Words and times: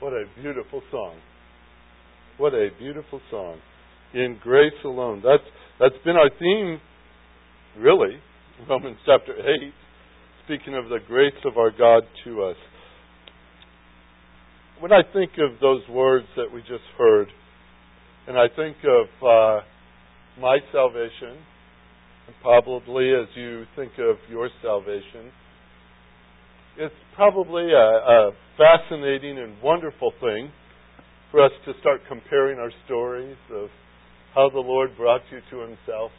What 0.00 0.12
a 0.12 0.26
beautiful 0.40 0.80
song. 0.92 1.16
What 2.36 2.54
a 2.54 2.68
beautiful 2.78 3.20
song. 3.32 3.58
In 4.14 4.38
grace 4.40 4.72
alone. 4.84 5.22
That's 5.24 5.42
that's 5.80 6.04
been 6.04 6.14
our 6.14 6.30
theme, 6.38 6.80
really, 7.76 8.16
Romans 8.68 8.96
chapter 9.04 9.32
8, 9.32 9.72
speaking 10.44 10.76
of 10.76 10.88
the 10.88 10.98
grace 11.08 11.34
of 11.44 11.56
our 11.56 11.72
God 11.72 12.04
to 12.24 12.44
us. 12.44 12.56
When 14.78 14.92
I 14.92 15.02
think 15.12 15.32
of 15.38 15.58
those 15.60 15.82
words 15.90 16.26
that 16.36 16.46
we 16.52 16.60
just 16.60 16.86
heard, 16.96 17.26
and 18.28 18.38
I 18.38 18.46
think 18.54 18.76
of 18.84 19.06
uh, 19.26 19.60
my 20.40 20.58
salvation, 20.70 21.42
and 22.28 22.36
probably 22.40 23.10
as 23.10 23.26
you 23.34 23.64
think 23.74 23.92
of 23.98 24.16
your 24.30 24.48
salvation, 24.62 25.32
it's 26.78 26.94
probably 27.16 27.72
a, 27.72 27.76
a 27.76 28.30
fascinating 28.56 29.36
and 29.36 29.60
wonderful 29.60 30.12
thing 30.20 30.50
for 31.32 31.44
us 31.44 31.50
to 31.64 31.72
start 31.80 32.00
comparing 32.08 32.58
our 32.58 32.70
stories 32.86 33.36
of 33.52 33.68
how 34.32 34.48
the 34.48 34.60
Lord 34.60 34.90
brought 34.96 35.22
you 35.32 35.40
to 35.50 35.58
Himself. 35.58 36.12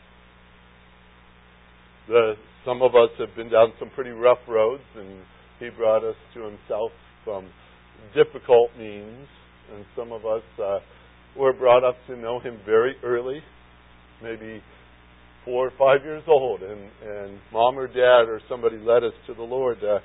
The, 2.10 2.34
some 2.66 2.82
of 2.82 2.92
us 2.92 3.10
have 3.20 3.34
been 3.38 3.50
down 3.50 3.72
some 3.80 3.90
pretty 3.96 4.10
rough 4.10 4.40
roads, 4.50 4.84
and 4.98 5.22
He 5.60 5.70
brought 5.70 6.04
us 6.04 6.18
to 6.34 6.42
Himself 6.42 6.92
from 7.24 7.48
difficult 8.14 8.72
means, 8.78 9.28
and 9.74 9.86
some 9.96 10.12
of 10.12 10.26
us 10.26 10.44
uh, 10.62 10.80
were 11.38 11.54
brought 11.54 11.86
up 11.86 11.96
to 12.08 12.18
know 12.18 12.42
Him 12.42 12.60
very 12.66 12.96
early, 13.02 13.42
maybe 14.22 14.62
four 15.46 15.68
or 15.68 15.72
five 15.80 16.04
years 16.04 16.24
old, 16.28 16.62
and, 16.62 16.90
and 17.02 17.40
mom 17.54 17.80
or 17.80 17.88
dad 17.88 18.28
or 18.28 18.42
somebody 18.50 18.78
led 18.78 19.06
us 19.06 19.14
to 19.26 19.34
the 19.34 19.42
Lord. 19.42 19.78
Uh, 19.82 20.00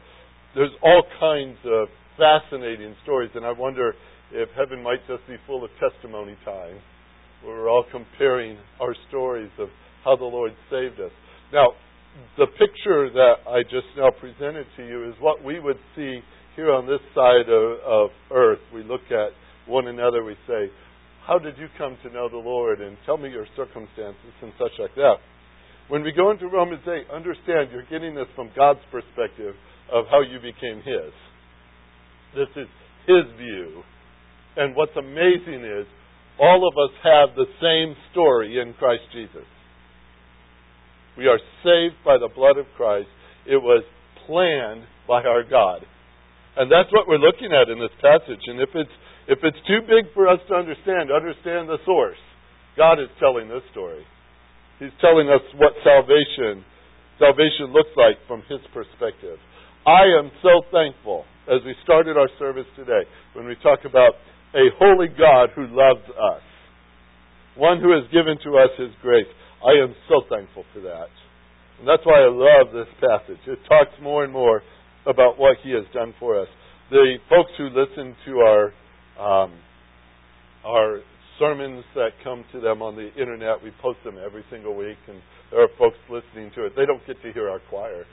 there's 0.55 0.71
all 0.83 1.03
kinds 1.19 1.59
of 1.65 1.89
fascinating 2.17 2.95
stories, 3.03 3.31
and 3.35 3.45
I 3.45 3.53
wonder 3.53 3.95
if 4.33 4.49
heaven 4.57 4.83
might 4.83 5.07
just 5.09 5.27
be 5.27 5.37
full 5.47 5.65
of 5.65 5.71
testimony 5.81 6.37
time, 6.45 6.78
where 7.42 7.56
we're 7.56 7.69
all 7.69 7.84
comparing 7.91 8.56
our 8.81 8.95
stories 9.09 9.51
of 9.59 9.69
how 10.05 10.17
the 10.17 10.25
Lord 10.25 10.53
saved 10.70 11.01
us. 11.01 11.11
Now, 11.53 11.73
the 12.39 12.47
picture 12.47 13.11
that 13.11 13.43
I 13.48 13.62
just 13.65 13.91
now 13.97 14.11
presented 14.11 14.67
to 14.77 14.87
you 14.87 15.09
is 15.09 15.15
what 15.20 15.43
we 15.43 15.59
would 15.59 15.78
see 15.97 16.20
here 16.55 16.73
on 16.73 16.87
this 16.87 17.00
side 17.15 17.50
of, 17.50 17.78
of 17.84 18.11
earth. 18.31 18.61
We 18.73 18.84
look 18.84 19.03
at 19.11 19.34
one 19.67 19.89
another, 19.89 20.23
we 20.23 20.37
say, 20.47 20.71
How 21.27 21.39
did 21.39 21.59
you 21.59 21.67
come 21.77 21.98
to 22.05 22.11
know 22.11 22.28
the 22.28 22.39
Lord? 22.39 22.81
And 22.81 22.97
tell 23.05 23.17
me 23.17 23.31
your 23.31 23.47
circumstances 23.56 24.34
and 24.41 24.53
such 24.59 24.73
like 24.78 24.95
that. 24.95 25.17
When 25.89 26.03
we 26.03 26.12
go 26.12 26.31
into 26.31 26.47
Romans 26.47 26.83
8, 26.87 27.11
understand 27.12 27.69
you're 27.73 27.91
getting 27.91 28.15
this 28.15 28.28
from 28.37 28.50
God's 28.56 28.81
perspective 28.91 29.55
of 29.95 30.06
how 30.11 30.20
you 30.20 30.42
became 30.42 30.83
His. 30.83 31.14
This 32.34 32.50
is 32.56 32.69
His 33.06 33.25
view. 33.39 33.87
And 34.56 34.75
what's 34.75 34.97
amazing 34.98 35.62
is 35.62 35.87
all 36.39 36.67
of 36.67 36.75
us 36.75 36.95
have 37.06 37.37
the 37.39 37.47
same 37.62 37.95
story 38.11 38.59
in 38.59 38.75
Christ 38.75 39.06
Jesus. 39.15 39.47
We 41.17 41.28
are 41.31 41.39
saved 41.62 42.03
by 42.05 42.19
the 42.19 42.28
blood 42.34 42.59
of 42.59 42.67
Christ. 42.77 43.09
It 43.47 43.62
was 43.62 43.84
planned 44.27 44.83
by 45.06 45.22
our 45.22 45.47
God. 45.47 45.87
And 46.56 46.70
that's 46.70 46.91
what 46.91 47.06
we're 47.06 47.22
looking 47.22 47.55
at 47.55 47.70
in 47.70 47.78
this 47.78 47.95
passage. 48.03 48.42
And 48.47 48.59
if 48.61 48.70
it's 48.75 48.91
if 49.27 49.39
it's 49.42 49.62
too 49.67 49.81
big 49.89 50.12
for 50.12 50.28
us 50.28 50.39
to 50.48 50.55
understand, 50.55 51.09
understand 51.09 51.70
the 51.70 51.78
source. 51.87 52.20
God 52.77 53.00
is 53.00 53.09
telling 53.19 53.48
this 53.48 53.65
story. 53.70 54.05
He's 54.78 54.92
telling 55.00 55.31
us 55.31 55.41
what 55.56 55.72
salvation 55.87 56.67
salvation 57.19 57.70
looks 57.70 57.95
like 57.97 58.19
from 58.27 58.42
his 58.50 58.61
perspective. 58.75 59.39
I 59.87 60.17
am 60.19 60.31
so 60.41 60.65
thankful 60.73 61.25
as 61.45 61.61
we 61.65 61.75
started 61.85 62.17
our 62.17 62.29
service 62.39 62.65
today 62.75 63.05
when 63.35 63.45
we 63.45 63.55
talk 63.63 63.81
about 63.85 64.17
a 64.57 64.73
holy 64.79 65.09
God 65.09 65.51
who 65.55 65.69
loves 65.69 66.09
us, 66.09 66.43
one 67.57 67.83
who 67.83 67.93
has 67.93 68.09
given 68.11 68.39
to 68.45 68.57
us 68.57 68.71
his 68.79 68.89
grace. 69.03 69.29
I 69.61 69.85
am 69.85 69.95
so 70.09 70.23
thankful 70.31 70.65
for 70.73 70.81
that. 70.81 71.12
And 71.78 71.87
that's 71.87 72.00
why 72.05 72.25
I 72.25 72.33
love 72.33 72.73
this 72.73 72.89
passage. 72.97 73.41
It 73.47 73.59
talks 73.69 73.93
more 74.00 74.25
and 74.25 74.33
more 74.33 74.62
about 75.06 75.39
what 75.39 75.59
he 75.62 75.73
has 75.73 75.84
done 75.93 76.15
for 76.19 76.41
us. 76.41 76.49
The 76.89 77.17
folks 77.28 77.50
who 77.59 77.69
listen 77.69 78.17
to 78.25 78.33
our 78.41 78.73
um, 79.21 79.53
our 80.65 81.00
sermons 81.39 81.84
that 81.94 82.11
come 82.23 82.44
to 82.53 82.61
them 82.61 82.81
on 82.81 82.97
the 82.97 83.12
internet, 83.21 83.62
we 83.62 83.71
post 83.83 83.99
them 84.03 84.17
every 84.25 84.44
single 84.50 84.75
week, 84.75 84.97
and 85.09 85.21
there 85.50 85.62
are 85.62 85.69
folks 85.78 85.99
listening 86.09 86.50
to 86.55 86.65
it. 86.65 86.73
They 86.75 86.87
don't 86.87 87.06
get 87.06 87.21
to 87.23 87.33
hear 87.33 87.50
our 87.50 87.61
choir. 87.69 88.05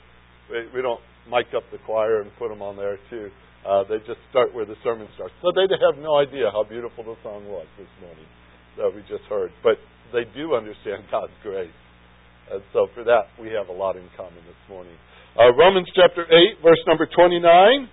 We, 0.50 0.82
don't 0.82 1.02
mic 1.30 1.54
up 1.56 1.64
the 1.72 1.78
choir 1.86 2.22
and 2.22 2.32
put 2.40 2.50
them 2.50 2.62
on 2.62 2.76
there 2.76 2.98
too. 3.10 3.30
Uh, 3.62 3.84
they 3.86 4.00
just 4.10 4.20
start 4.30 4.54
where 4.54 4.66
the 4.66 4.76
sermon 4.84 5.08
starts. 5.16 5.34
So 5.42 5.54
they 5.54 5.70
have 5.70 6.02
no 6.02 6.18
idea 6.18 6.50
how 6.50 6.64
beautiful 6.64 7.04
the 7.04 7.16
song 7.22 7.46
was 7.46 7.68
this 7.78 7.92
morning 8.02 8.26
that 8.78 8.90
we 8.90 9.02
just 9.06 9.24
heard. 9.30 9.52
But 9.62 9.78
they 10.12 10.26
do 10.34 10.56
understand 10.56 11.06
God's 11.12 11.36
grace. 11.44 11.76
And 12.52 12.62
so 12.74 12.88
for 12.96 13.04
that, 13.06 13.32
we 13.40 13.54
have 13.54 13.70
a 13.70 13.76
lot 13.76 13.96
in 13.96 14.04
common 14.18 14.42
this 14.44 14.62
morning. 14.68 14.96
Uh, 15.38 15.54
Romans 15.56 15.88
chapter 15.96 16.26
8, 16.28 16.60
verse 16.64 16.82
number 16.88 17.08
29. 17.08 17.88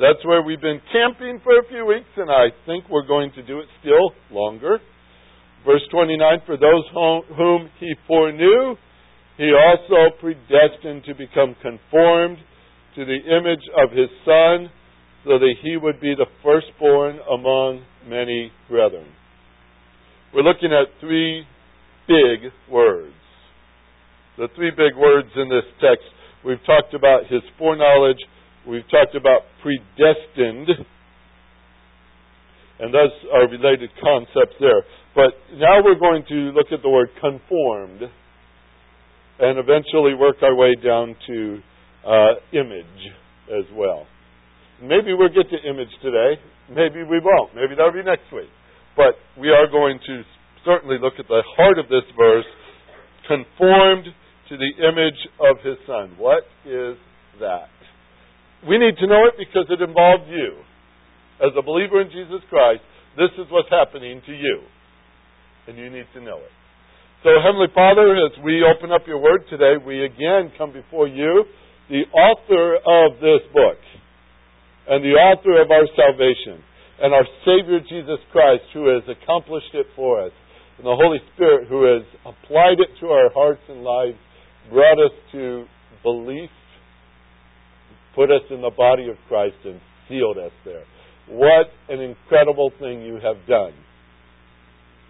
That's 0.00 0.24
where 0.24 0.42
we've 0.42 0.60
been 0.60 0.80
camping 0.90 1.38
for 1.44 1.58
a 1.58 1.64
few 1.68 1.86
weeks, 1.86 2.08
and 2.16 2.30
I 2.30 2.48
think 2.66 2.88
we're 2.88 3.06
going 3.06 3.30
to 3.36 3.42
do 3.42 3.60
it 3.60 3.66
still 3.80 4.10
longer. 4.32 4.78
Verse 5.64 5.82
29 5.90 6.18
For 6.46 6.56
those 6.56 6.84
whom 7.36 7.68
he 7.78 7.94
foreknew, 8.06 8.76
he 9.36 9.52
also 9.52 10.14
predestined 10.20 11.04
to 11.04 11.14
become 11.14 11.56
conformed 11.60 12.38
to 12.94 13.04
the 13.04 13.18
image 13.26 13.62
of 13.76 13.90
his 13.90 14.08
Son, 14.24 14.70
so 15.24 15.38
that 15.38 15.54
he 15.62 15.76
would 15.76 16.00
be 16.00 16.14
the 16.14 16.26
firstborn 16.42 17.18
among 17.32 17.82
many 18.06 18.52
brethren. 18.68 19.06
We're 20.34 20.42
looking 20.42 20.72
at 20.72 21.00
three 21.00 21.44
big 22.06 22.52
words. 22.70 23.14
The 24.36 24.48
three 24.54 24.70
big 24.70 24.96
words 24.96 25.28
in 25.36 25.48
this 25.48 25.64
text. 25.80 26.04
We've 26.44 26.62
talked 26.66 26.92
about 26.92 27.22
his 27.30 27.40
foreknowledge, 27.58 28.18
we've 28.68 28.88
talked 28.90 29.16
about 29.16 29.42
predestined, 29.62 30.68
and 32.78 32.92
those 32.92 33.14
are 33.32 33.48
related 33.48 33.90
concepts 34.02 34.56
there. 34.60 34.82
But 35.14 35.32
now 35.54 35.82
we're 35.82 35.98
going 35.98 36.24
to 36.28 36.52
look 36.52 36.66
at 36.70 36.82
the 36.82 36.90
word 36.90 37.08
conformed 37.20 38.02
and 39.38 39.58
eventually 39.58 40.14
work 40.14 40.36
our 40.42 40.54
way 40.54 40.74
down 40.76 41.16
to 41.26 41.58
uh, 42.06 42.34
image 42.52 43.00
as 43.50 43.64
well. 43.74 44.06
Maybe 44.82 45.14
we'll 45.14 45.32
get 45.32 45.50
to 45.50 45.58
image 45.68 45.90
today. 46.02 46.40
Maybe 46.68 47.02
we 47.02 47.20
won't. 47.20 47.54
Maybe 47.54 47.74
that'll 47.76 47.92
be 47.92 48.02
next 48.02 48.32
week. 48.32 48.50
But 48.96 49.16
we 49.38 49.50
are 49.50 49.66
going 49.70 49.98
to 50.06 50.22
certainly 50.64 50.96
look 51.00 51.14
at 51.18 51.28
the 51.28 51.42
heart 51.56 51.78
of 51.78 51.88
this 51.88 52.06
verse 52.16 52.46
conformed 53.28 54.06
to 54.48 54.56
the 54.56 54.72
image 54.84 55.20
of 55.40 55.56
his 55.64 55.78
son. 55.86 56.14
What 56.18 56.44
is 56.64 56.96
that? 57.40 57.72
We 58.68 58.78
need 58.78 58.96
to 59.00 59.06
know 59.06 59.26
it 59.28 59.34
because 59.38 59.66
it 59.68 59.82
involves 59.82 60.24
you. 60.28 60.56
As 61.40 61.52
a 61.58 61.62
believer 61.62 62.00
in 62.00 62.08
Jesus 62.08 62.40
Christ, 62.48 62.82
this 63.16 63.30
is 63.38 63.50
what's 63.50 63.68
happening 63.70 64.22
to 64.26 64.32
you. 64.32 64.60
And 65.66 65.76
you 65.76 65.90
need 65.90 66.06
to 66.14 66.20
know 66.20 66.38
it. 66.38 66.54
So, 67.24 67.30
Heavenly 67.40 67.72
Father, 67.72 68.20
as 68.20 68.36
we 68.44 68.60
open 68.60 68.92
up 68.92 69.08
your 69.08 69.16
word 69.16 69.48
today, 69.48 69.80
we 69.80 70.04
again 70.04 70.52
come 70.58 70.74
before 70.74 71.08
you, 71.08 71.44
the 71.88 72.04
author 72.12 72.76
of 72.76 73.16
this 73.16 73.40
book, 73.48 73.80
and 74.86 75.02
the 75.02 75.16
author 75.16 75.56
of 75.56 75.70
our 75.70 75.88
salvation, 75.96 76.60
and 77.00 77.14
our 77.14 77.24
Savior 77.48 77.80
Jesus 77.80 78.20
Christ, 78.30 78.64
who 78.74 78.92
has 78.92 79.02
accomplished 79.08 79.72
it 79.72 79.86
for 79.96 80.20
us, 80.20 80.32
and 80.76 80.84
the 80.84 80.94
Holy 80.94 81.16
Spirit, 81.32 81.66
who 81.66 81.96
has 81.96 82.04
applied 82.28 82.76
it 82.76 82.92
to 83.00 83.06
our 83.06 83.32
hearts 83.32 83.62
and 83.70 83.80
lives, 83.80 84.20
brought 84.68 85.00
us 85.00 85.16
to 85.32 85.64
belief, 86.02 86.50
put 88.14 88.30
us 88.30 88.44
in 88.50 88.60
the 88.60 88.72
body 88.76 89.08
of 89.08 89.16
Christ, 89.28 89.56
and 89.64 89.80
sealed 90.10 90.36
us 90.36 90.52
there. 90.66 90.84
What 91.28 91.72
an 91.88 92.00
incredible 92.02 92.70
thing 92.78 93.00
you 93.00 93.14
have 93.14 93.48
done. 93.48 93.72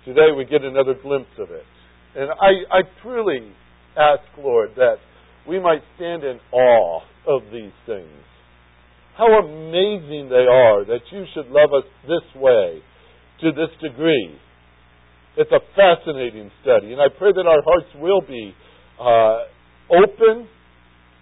Today 0.05 0.31
we 0.31 0.45
get 0.45 0.63
another 0.63 0.95
glimpse 0.95 1.35
of 1.41 1.51
it. 1.51 1.65
And 2.17 2.31
I, 2.31 2.79
I 2.79 2.81
truly 3.03 3.53
ask, 3.97 4.23
Lord, 4.39 4.71
that 4.77 4.97
we 5.49 5.61
might 5.61 5.83
stand 5.97 6.25
in 6.25 6.39
awe 6.53 7.01
of 7.27 7.43
these 7.53 7.73
things. 7.87 8.09
How 9.17 9.27
amazing 9.27 10.29
they 10.29 10.47
are 10.51 10.85
that 10.85 11.01
you 11.13 11.25
should 11.35 11.47
love 11.47 11.71
us 11.73 11.85
this 12.03 12.41
way, 12.41 12.81
to 13.41 13.53
this 13.53 13.71
degree. 13.83 14.39
It's 15.37 15.51
a 15.51 15.61
fascinating 15.75 16.51
study, 16.63 16.93
and 16.93 17.01
I 17.01 17.07
pray 17.17 17.33
that 17.35 17.47
our 17.47 17.63
hearts 17.65 17.89
will 17.97 18.21
be 18.21 18.55
uh, 19.01 19.39
open 19.91 20.49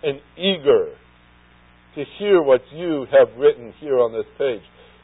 and 0.02 0.20
eager 0.36 0.96
to 1.94 2.04
hear 2.18 2.42
what 2.42 2.60
you 2.72 3.06
have 3.10 3.36
written 3.38 3.72
here 3.80 3.98
on 3.98 4.12
this 4.12 4.26
page, 4.38 4.62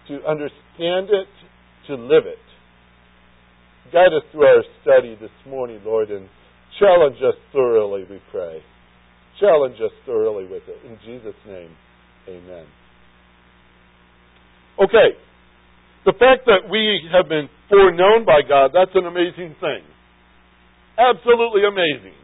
to 0.08 0.26
understand 0.26 1.08
it, 1.10 1.28
to 1.86 1.94
live 1.94 2.24
it. 2.26 2.38
Guide 3.92 4.12
us 4.12 4.22
through 4.32 4.44
our 4.44 4.64
study 4.82 5.16
this 5.20 5.30
morning, 5.46 5.80
Lord, 5.84 6.10
and 6.10 6.28
challenge 6.78 7.16
us 7.16 7.34
thoroughly, 7.52 8.04
we 8.08 8.20
pray. 8.30 8.62
Challenge 9.40 9.76
us 9.76 9.92
thoroughly 10.04 10.44
with 10.44 10.62
it. 10.68 10.78
In 10.84 10.98
Jesus' 11.06 11.38
name, 11.46 11.70
amen. 12.28 12.66
Okay, 14.78 15.16
The 16.04 16.12
fact 16.12 16.46
that 16.46 16.70
we 16.70 17.04
have 17.12 17.28
been 17.28 17.48
foreknown 17.68 18.24
by 18.24 18.40
God, 18.46 18.70
that's 18.72 18.94
an 18.94 19.06
amazing 19.06 19.56
thing. 19.60 19.82
Absolutely 20.96 21.68
amazing. 21.68 22.16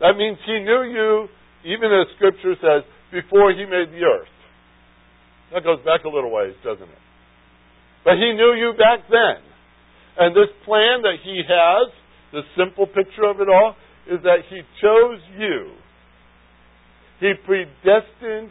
That 0.00 0.16
means 0.16 0.36
He 0.44 0.60
knew 0.60 0.82
you, 0.84 1.28
even 1.64 1.88
as 1.88 2.06
Scripture 2.16 2.54
says, 2.60 2.84
before 3.12 3.52
He 3.52 3.64
made 3.64 3.96
the 3.96 4.04
earth. 4.04 4.28
That 5.54 5.64
goes 5.64 5.78
back 5.84 6.04
a 6.04 6.08
little 6.08 6.30
ways, 6.30 6.54
doesn't 6.64 6.84
it? 6.84 7.02
But 8.04 8.14
He 8.20 8.34
knew 8.34 8.52
you 8.58 8.74
back 8.76 9.08
then. 9.08 9.40
And 10.18 10.34
this 10.34 10.50
plan 10.64 11.02
that 11.02 11.16
He 11.22 11.42
has, 11.46 11.92
the 12.32 12.42
simple 12.56 12.86
picture 12.86 13.28
of 13.28 13.40
it 13.40 13.48
all, 13.48 13.76
is 14.10 14.22
that 14.22 14.46
He 14.48 14.60
chose 14.80 15.20
you. 15.38 15.72
He 17.20 17.32
predestined 17.44 18.50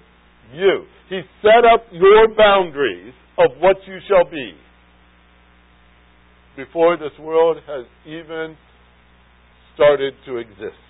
you. 0.54 0.86
He 1.10 1.22
set 1.42 1.66
up 1.66 1.86
your 1.92 2.34
boundaries 2.36 3.14
of 3.38 3.52
what 3.60 3.78
you 3.88 3.98
shall 4.08 4.30
be 4.30 4.54
before 6.56 6.98
this 6.98 7.12
world 7.20 7.58
has 7.68 7.86
even 8.06 8.56
started 9.74 10.14
to 10.26 10.38
exist. 10.38 10.82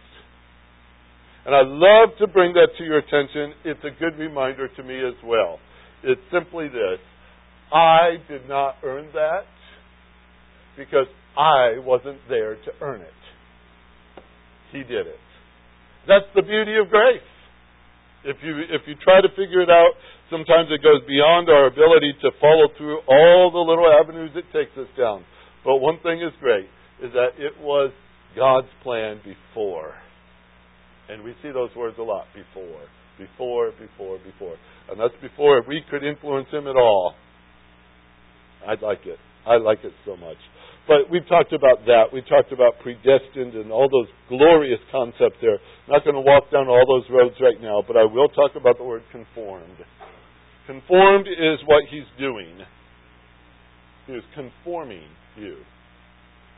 And 1.45 1.55
I 1.55 1.61
love 1.63 2.09
to 2.19 2.27
bring 2.27 2.53
that 2.53 2.69
to 2.77 2.83
your 2.83 2.99
attention. 2.99 3.53
It's 3.63 3.83
a 3.83 3.99
good 3.99 4.17
reminder 4.17 4.67
to 4.67 4.83
me 4.83 4.97
as 4.97 5.15
well. 5.23 5.59
It's 6.03 6.21
simply 6.31 6.67
this 6.67 6.99
I 7.73 8.17
did 8.29 8.47
not 8.47 8.75
earn 8.83 9.07
that 9.13 9.45
because 10.77 11.07
I 11.37 11.79
wasn't 11.79 12.19
there 12.29 12.55
to 12.55 12.71
earn 12.81 13.01
it. 13.01 13.21
He 14.71 14.79
did 14.79 15.07
it. 15.07 15.19
That's 16.07 16.27
the 16.35 16.41
beauty 16.41 16.75
of 16.77 16.89
grace. 16.89 17.23
If 18.25 18.37
you 18.41 18.57
if 18.69 18.81
you 18.87 18.95
try 19.03 19.21
to 19.21 19.29
figure 19.29 19.61
it 19.61 19.69
out, 19.69 19.93
sometimes 20.29 20.69
it 20.69 20.81
goes 20.81 21.01
beyond 21.07 21.49
our 21.49 21.67
ability 21.67 22.13
to 22.21 22.31
follow 22.41 22.67
through 22.77 22.99
all 23.07 23.51
the 23.51 23.61
little 23.61 23.85
avenues 23.85 24.31
it 24.35 24.45
takes 24.51 24.75
us 24.77 24.89
down. 24.97 25.23
But 25.63 25.77
one 25.77 25.99
thing 26.01 26.21
is 26.21 26.33
great 26.39 26.69
is 27.01 27.11
that 27.13 27.37
it 27.37 27.53
was 27.59 27.91
God's 28.35 28.67
plan 28.83 29.19
before. 29.23 29.93
And 31.09 31.23
we 31.23 31.33
see 31.41 31.51
those 31.51 31.69
words 31.75 31.97
a 31.99 32.03
lot 32.03 32.25
before, 32.33 32.81
before, 33.17 33.71
before, 33.77 34.17
before. 34.25 34.55
And 34.89 34.99
that's 34.99 35.13
before 35.21 35.63
we 35.67 35.83
could 35.89 36.03
influence 36.03 36.47
him 36.51 36.67
at 36.67 36.75
all. 36.75 37.13
I 38.67 38.73
like 38.81 39.05
it. 39.05 39.19
I 39.45 39.57
like 39.57 39.79
it 39.83 39.93
so 40.05 40.17
much. 40.17 40.37
But 40.87 41.09
we've 41.09 41.27
talked 41.27 41.51
about 41.51 41.85
that. 41.85 42.13
We've 42.13 42.27
talked 42.27 42.51
about 42.51 42.77
predestined 42.81 43.55
and 43.55 43.71
all 43.71 43.89
those 43.89 44.07
glorious 44.29 44.79
concepts 44.91 45.37
there. 45.41 45.57
I'm 45.57 45.97
not 45.97 46.03
going 46.03 46.15
to 46.15 46.21
walk 46.21 46.51
down 46.51 46.67
all 46.67 46.85
those 46.85 47.09
roads 47.09 47.35
right 47.41 47.59
now, 47.59 47.81
but 47.85 47.97
I 47.97 48.05
will 48.05 48.29
talk 48.29 48.51
about 48.55 48.77
the 48.77 48.83
word 48.83 49.01
conformed. 49.11 49.81
Conformed 50.67 51.27
is 51.27 51.59
what 51.65 51.83
he's 51.89 52.05
doing. 52.19 52.57
He 54.05 54.13
is 54.13 54.23
conforming 54.35 55.09
you. 55.37 55.57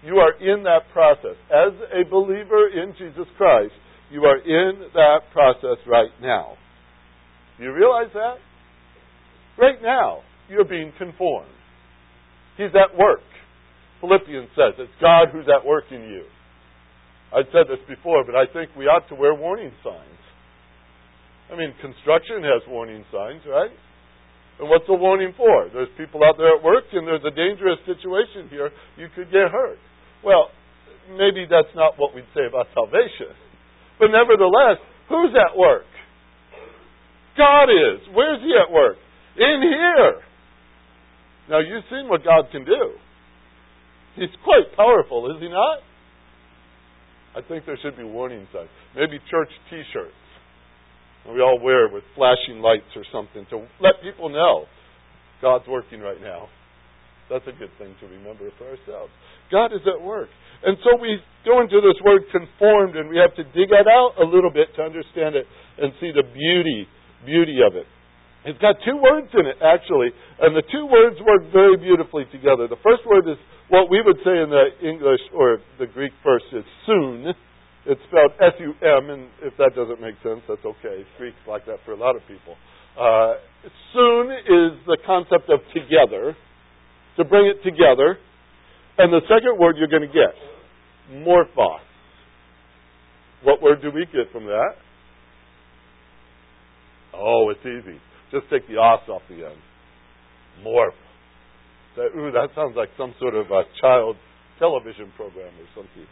You 0.03 0.17
are 0.17 0.33
in 0.39 0.63
that 0.63 0.91
process. 0.91 1.39
As 1.47 1.73
a 1.93 2.09
believer 2.09 2.67
in 2.67 2.93
Jesus 2.97 3.27
Christ, 3.37 3.73
you 4.11 4.23
are 4.23 4.37
in 4.37 4.91
that 4.93 5.19
process 5.31 5.77
right 5.87 6.11
now. 6.21 6.53
Do 7.57 7.63
you 7.63 7.73
realize 7.73 8.11
that? 8.13 8.35
Right 9.57 9.81
now, 9.81 10.19
you're 10.49 10.65
being 10.65 10.91
conformed. 10.97 11.49
He's 12.57 12.75
at 12.75 12.97
work. 12.97 13.21
Philippians 14.01 14.49
says 14.55 14.77
it's 14.77 14.93
God 15.01 15.29
who's 15.31 15.47
at 15.49 15.65
work 15.65 15.85
in 15.91 16.01
you. 16.03 16.23
I've 17.33 17.49
said 17.51 17.67
this 17.67 17.81
before, 17.89 18.23
but 18.23 18.35
I 18.35 18.45
think 18.47 18.71
we 18.77 18.85
ought 18.85 19.07
to 19.09 19.15
wear 19.15 19.35
warning 19.35 19.71
signs. 19.83 20.21
I 21.51 21.55
mean, 21.55 21.73
construction 21.81 22.43
has 22.43 22.63
warning 22.67 23.03
signs, 23.11 23.41
right? 23.47 23.71
And 24.59 24.69
what's 24.69 24.87
the 24.87 24.97
warning 24.97 25.33
for? 25.37 25.69
There's 25.71 25.91
people 25.97 26.23
out 26.23 26.35
there 26.37 26.57
at 26.57 26.63
work 26.63 26.85
and 26.91 27.05
there's 27.05 27.23
a 27.25 27.33
dangerous 27.33 27.79
situation 27.85 28.49
here. 28.49 28.71
You 28.97 29.07
could 29.15 29.29
get 29.31 29.51
hurt. 29.51 29.77
Well, 30.23 30.49
maybe 31.13 31.45
that's 31.45 31.71
not 31.75 31.93
what 31.97 32.15
we'd 32.15 32.27
say 32.33 32.47
about 32.49 32.67
salvation. 32.73 33.31
But 33.99 34.09
nevertheless, 34.09 34.81
who's 35.09 35.33
at 35.37 35.57
work? 35.57 35.87
God 37.37 37.69
is. 37.69 38.01
Where's 38.13 38.41
He 38.41 38.51
at 38.57 38.71
work? 38.73 38.97
In 39.37 39.61
here. 39.61 40.25
Now, 41.49 41.59
you've 41.59 41.85
seen 41.89 42.09
what 42.09 42.25
God 42.25 42.49
can 42.51 42.65
do. 42.65 42.97
He's 44.17 44.33
quite 44.43 44.75
powerful, 44.75 45.29
is 45.31 45.41
He 45.41 45.47
not? 45.47 45.79
I 47.37 47.45
think 47.47 47.65
there 47.65 47.77
should 47.81 47.95
be 47.95 48.03
warning 48.03 48.47
signs. 48.51 48.69
Maybe 48.95 49.21
church 49.29 49.49
t 49.69 49.81
shirts. 49.93 50.17
We 51.29 51.41
all 51.41 51.59
wear 51.61 51.87
with 51.91 52.03
flashing 52.15 52.61
lights 52.61 52.89
or 52.95 53.03
something 53.11 53.45
to 53.51 53.67
let 53.79 54.01
people 54.01 54.29
know 54.29 54.65
God's 55.41 55.67
working 55.67 55.99
right 55.99 56.19
now. 56.21 56.47
That's 57.29 57.45
a 57.45 57.51
good 57.51 57.69
thing 57.77 57.93
to 57.99 58.07
remember 58.07 58.49
for 58.57 58.65
ourselves. 58.65 59.11
God 59.51 59.75
is 59.75 59.83
at 59.83 60.01
work. 60.01 60.29
And 60.63 60.77
so 60.81 60.97
we 60.99 61.19
go 61.45 61.61
into 61.61 61.83
this 61.83 61.99
word 62.03 62.23
conformed 62.31 62.95
and 62.95 63.09
we 63.09 63.19
have 63.19 63.35
to 63.35 63.43
dig 63.43 63.69
it 63.69 63.87
out 63.87 64.15
a 64.17 64.25
little 64.25 64.49
bit 64.49 64.71
to 64.77 64.81
understand 64.81 65.35
it 65.35 65.45
and 65.77 65.91
see 65.99 66.11
the 66.15 66.23
beauty, 66.23 66.87
beauty 67.25 67.59
of 67.59 67.75
it. 67.75 67.85
It's 68.47 68.59
got 68.63 68.79
two 68.87 68.95
words 68.95 69.27
in 69.35 69.43
it, 69.43 69.59
actually, 69.59 70.07
and 70.39 70.55
the 70.55 70.63
two 70.71 70.87
words 70.87 71.19
work 71.19 71.51
very 71.51 71.75
beautifully 71.75 72.23
together. 72.31 72.71
The 72.71 72.79
first 72.79 73.03
word 73.03 73.27
is 73.27 73.35
what 73.67 73.91
we 73.91 73.99
would 73.99 74.23
say 74.23 74.39
in 74.39 74.47
the 74.47 74.71
English 74.79 75.19
or 75.35 75.59
the 75.79 75.85
Greek 75.85 76.15
first 76.23 76.45
is 76.55 76.63
soon. 76.87 77.27
It's 77.83 77.99
spelled 78.07 78.31
S-U-M, 78.39 79.09
and 79.11 79.27
if 79.43 79.51
that 79.59 79.75
doesn't 79.75 79.99
make 79.99 80.15
sense, 80.23 80.39
that's 80.47 80.63
okay. 80.63 81.03
Greek's 81.19 81.43
like 81.43 81.65
that 81.67 81.83
for 81.83 81.91
a 81.91 81.99
lot 81.99 82.15
of 82.15 82.23
people. 82.23 82.55
Uh, 82.95 83.35
soon 83.91 84.31
is 84.31 84.79
the 84.87 84.97
concept 85.05 85.51
of 85.51 85.59
together, 85.75 86.31
to 87.17 87.25
bring 87.25 87.51
it 87.51 87.59
together. 87.67 88.15
And 88.97 89.11
the 89.11 89.27
second 89.27 89.59
word 89.59 89.75
you're 89.75 89.91
going 89.91 90.07
to 90.07 90.15
get, 90.15 90.31
morphos. 91.11 91.83
What 93.43 93.61
word 93.61 93.81
do 93.81 93.91
we 93.91 94.05
get 94.05 94.31
from 94.31 94.45
that? 94.45 94.71
Oh, 97.13 97.51
it's 97.51 97.65
easy. 97.65 97.99
Just 98.31 98.49
take 98.51 98.67
the 98.67 98.77
os 98.77 99.01
off 99.09 99.21
the 99.29 99.45
end. 99.45 99.61
Morph. 100.65 100.91
Ooh, 101.97 102.31
that 102.31 102.49
sounds 102.55 102.75
like 102.75 102.89
some 102.97 103.15
sort 103.19 103.33
of 103.35 103.47
a 103.49 103.63
child 103.81 104.15
television 104.59 105.11
program 105.15 105.53
or 105.59 105.67
something. 105.75 106.05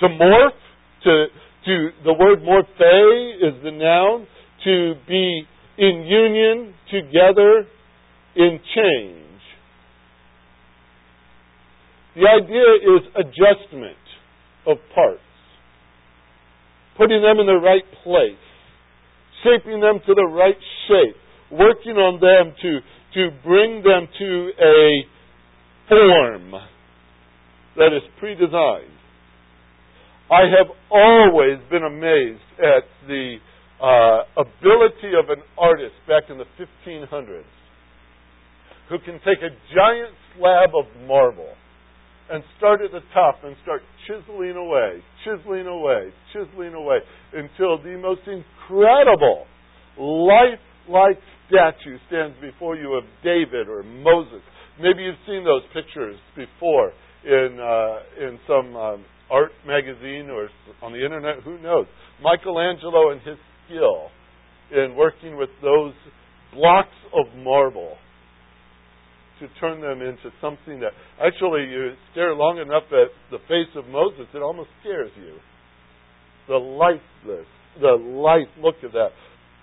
To 0.00 0.06
morph, 0.08 0.60
to, 1.04 1.26
to 1.66 1.88
the 2.04 2.12
word 2.12 2.42
morphe 2.42 3.34
is 3.36 3.62
the 3.62 3.70
noun, 3.70 4.26
to 4.64 4.94
be 5.08 5.42
in 5.78 6.04
union, 6.06 6.74
together, 6.90 7.66
in 8.36 8.60
change. 8.74 9.26
The 12.16 12.28
idea 12.28 12.96
is 12.96 13.02
adjustment 13.16 13.96
of 14.66 14.76
parts, 14.94 15.20
putting 16.96 17.22
them 17.22 17.38
in 17.40 17.46
the 17.46 17.60
right 17.62 17.84
place, 18.04 18.44
shaping 19.42 19.80
them 19.80 20.00
to 20.06 20.14
the 20.14 20.26
right 20.26 20.58
shape, 20.86 21.16
working 21.50 21.96
on 21.96 22.20
them 22.20 22.54
to, 22.62 22.80
to 23.14 23.30
bring 23.44 23.82
them 23.82 24.08
to 24.18 24.50
a 24.60 25.02
form 25.88 26.52
that 27.76 27.92
is 27.96 28.02
pre 28.18 28.34
designed. 28.34 28.96
I 30.30 30.42
have 30.42 30.70
always 30.90 31.58
been 31.70 31.82
amazed 31.82 32.46
at 32.58 32.86
the 33.08 33.36
uh, 33.82 34.22
ability 34.38 35.16
of 35.18 35.28
an 35.30 35.42
artist 35.58 35.94
back 36.06 36.30
in 36.30 36.38
the 36.38 36.44
1500s 36.86 37.42
who 38.88 38.98
can 38.98 39.14
take 39.24 39.42
a 39.42 39.50
giant 39.74 40.14
slab 40.36 40.70
of 40.74 40.86
marble 41.06 41.54
and 42.30 42.44
start 42.58 42.80
at 42.80 42.92
the 42.92 43.00
top 43.12 43.42
and 43.42 43.56
start 43.62 43.82
chiseling 44.06 44.54
away, 44.54 45.02
chiseling 45.24 45.66
away, 45.66 46.12
chiseling 46.32 46.74
away 46.74 46.98
until 47.32 47.82
the 47.82 47.98
most 47.98 48.22
incredible 48.26 49.46
life 49.98 50.60
like 50.88 51.18
statue 51.48 51.98
stands 52.08 52.36
before 52.40 52.76
you 52.76 52.94
of 52.94 53.04
David 53.22 53.68
or 53.68 53.82
Moses. 53.82 54.42
Maybe 54.80 55.02
you've 55.02 55.20
seen 55.26 55.44
those 55.44 55.62
pictures 55.74 56.16
before 56.36 56.92
in 57.24 57.58
uh, 57.60 58.24
in 58.24 58.38
some 58.46 58.76
um, 58.76 59.04
art 59.30 59.52
magazine 59.66 60.30
or 60.30 60.48
on 60.82 60.92
the 60.92 61.04
internet. 61.04 61.42
Who 61.44 61.58
knows? 61.58 61.86
Michelangelo 62.22 63.10
and 63.12 63.20
his 63.22 63.36
skill 63.66 64.08
in 64.70 64.94
working 64.96 65.36
with 65.36 65.50
those 65.62 65.92
blocks 66.54 66.94
of 67.12 67.26
marble 67.36 67.96
to 69.40 69.48
turn 69.58 69.80
them 69.80 70.02
into 70.02 70.30
something 70.40 70.80
that 70.80 70.92
actually 71.20 71.64
you 71.64 71.92
stare 72.12 72.34
long 72.34 72.58
enough 72.58 72.84
at 72.92 73.08
the 73.30 73.38
face 73.48 73.72
of 73.74 73.86
Moses, 73.86 74.26
it 74.34 74.42
almost 74.42 74.68
scares 74.80 75.10
you. 75.16 75.36
The 76.46 76.56
lifeless, 76.56 77.46
the 77.80 77.96
life 77.96 78.52
look 78.60 78.76
of 78.84 78.92
that 78.92 79.10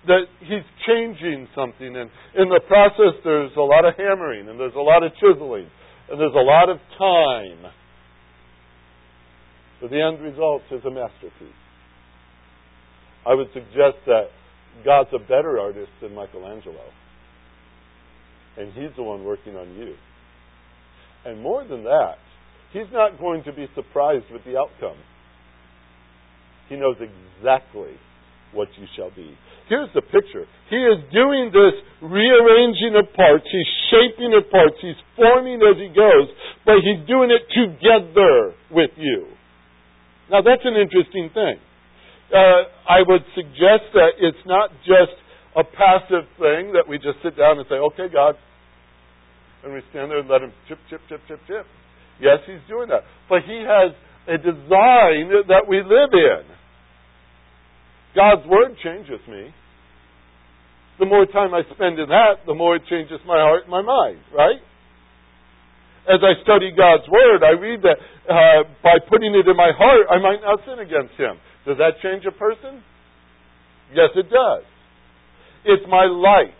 that 0.06 0.24
he's 0.40 0.64
changing 0.86 1.48
something, 1.54 1.96
and 1.96 2.10
in 2.36 2.48
the 2.48 2.60
process, 2.66 3.18
there's 3.24 3.52
a 3.56 3.60
lot 3.60 3.84
of 3.84 3.94
hammering, 3.96 4.48
and 4.48 4.58
there's 4.58 4.76
a 4.76 4.80
lot 4.80 5.02
of 5.02 5.12
chiseling, 5.14 5.68
and 6.10 6.20
there's 6.20 6.36
a 6.36 6.44
lot 6.44 6.68
of 6.68 6.78
time. 6.96 7.72
But 9.80 9.90
the 9.90 10.00
end 10.00 10.22
result 10.22 10.62
is 10.70 10.84
a 10.84 10.90
masterpiece. 10.90 11.54
I 13.26 13.34
would 13.34 13.48
suggest 13.52 13.98
that 14.06 14.30
God's 14.84 15.10
a 15.12 15.18
better 15.18 15.58
artist 15.58 15.90
than 16.00 16.14
Michelangelo. 16.14 16.84
And 18.56 18.72
he's 18.72 18.90
the 18.96 19.02
one 19.02 19.24
working 19.24 19.54
on 19.56 19.74
you. 19.74 19.94
And 21.24 21.40
more 21.40 21.66
than 21.66 21.84
that, 21.84 22.16
he's 22.72 22.90
not 22.92 23.18
going 23.18 23.44
to 23.44 23.52
be 23.52 23.66
surprised 23.74 24.24
with 24.32 24.44
the 24.44 24.56
outcome. 24.56 24.96
He 26.68 26.76
knows 26.76 26.96
exactly 26.96 27.94
what 28.52 28.68
you 28.78 28.86
shall 28.96 29.10
be. 29.10 29.36
Here's 29.68 29.92
the 29.94 30.00
picture. 30.00 30.48
He 30.72 30.80
is 30.80 30.98
doing 31.12 31.52
this 31.52 31.76
rearranging 32.00 32.96
of 32.96 33.12
parts. 33.12 33.44
He's 33.52 33.70
shaping 33.92 34.32
of 34.32 34.48
parts. 34.50 34.76
He's 34.80 34.96
forming 35.16 35.60
as 35.60 35.76
he 35.76 35.88
goes, 35.92 36.28
but 36.64 36.80
he's 36.80 37.04
doing 37.06 37.28
it 37.28 37.44
together 37.52 38.56
with 38.72 38.90
you. 38.96 39.28
Now 40.30 40.40
that's 40.40 40.64
an 40.64 40.76
interesting 40.76 41.28
thing. 41.32 41.60
Uh, 42.32 42.68
I 42.88 43.00
would 43.04 43.24
suggest 43.34 43.92
that 43.92 44.16
it's 44.20 44.44
not 44.44 44.70
just 44.84 45.16
a 45.56 45.64
passive 45.64 46.28
thing 46.36 46.72
that 46.76 46.84
we 46.88 46.96
just 46.96 47.20
sit 47.24 47.36
down 47.36 47.58
and 47.58 47.66
say, 47.68 47.76
okay, 47.92 48.12
God, 48.12 48.36
and 49.64 49.72
we 49.72 49.80
stand 49.90 50.10
there 50.10 50.20
and 50.20 50.28
let 50.28 50.42
him 50.42 50.52
chip, 50.68 50.78
chip, 50.88 51.00
chip, 51.08 51.20
chip, 51.26 51.40
chip. 51.46 51.66
Yes, 52.20 52.38
he's 52.46 52.62
doing 52.68 52.88
that. 52.88 53.04
But 53.28 53.42
he 53.44 53.64
has 53.64 53.92
a 54.28 54.36
design 54.36 55.48
that 55.48 55.64
we 55.68 55.78
live 55.82 56.12
in. 56.12 56.42
God's 58.14 58.46
Word 58.46 58.76
changes 58.82 59.20
me. 59.28 59.54
The 60.98 61.06
more 61.06 61.26
time 61.26 61.54
I 61.54 61.62
spend 61.74 61.98
in 61.98 62.08
that, 62.10 62.42
the 62.46 62.54
more 62.54 62.76
it 62.76 62.82
changes 62.90 63.20
my 63.26 63.38
heart 63.38 63.62
and 63.64 63.70
my 63.70 63.82
mind, 63.82 64.18
right? 64.34 64.58
As 66.10 66.18
I 66.24 66.34
study 66.42 66.72
God's 66.74 67.06
Word, 67.06 67.44
I 67.44 67.54
read 67.54 67.82
that 67.82 67.98
uh, 68.26 68.66
by 68.82 68.98
putting 69.08 69.34
it 69.34 69.46
in 69.46 69.56
my 69.56 69.70
heart, 69.76 70.10
I 70.10 70.18
might 70.18 70.40
not 70.42 70.58
sin 70.66 70.80
against 70.80 71.14
Him. 71.14 71.38
Does 71.66 71.76
that 71.78 72.00
change 72.02 72.24
a 72.26 72.32
person? 72.32 72.82
Yes, 73.94 74.10
it 74.16 74.26
does. 74.28 74.64
It's 75.64 75.84
my 75.88 76.04
light 76.04 76.56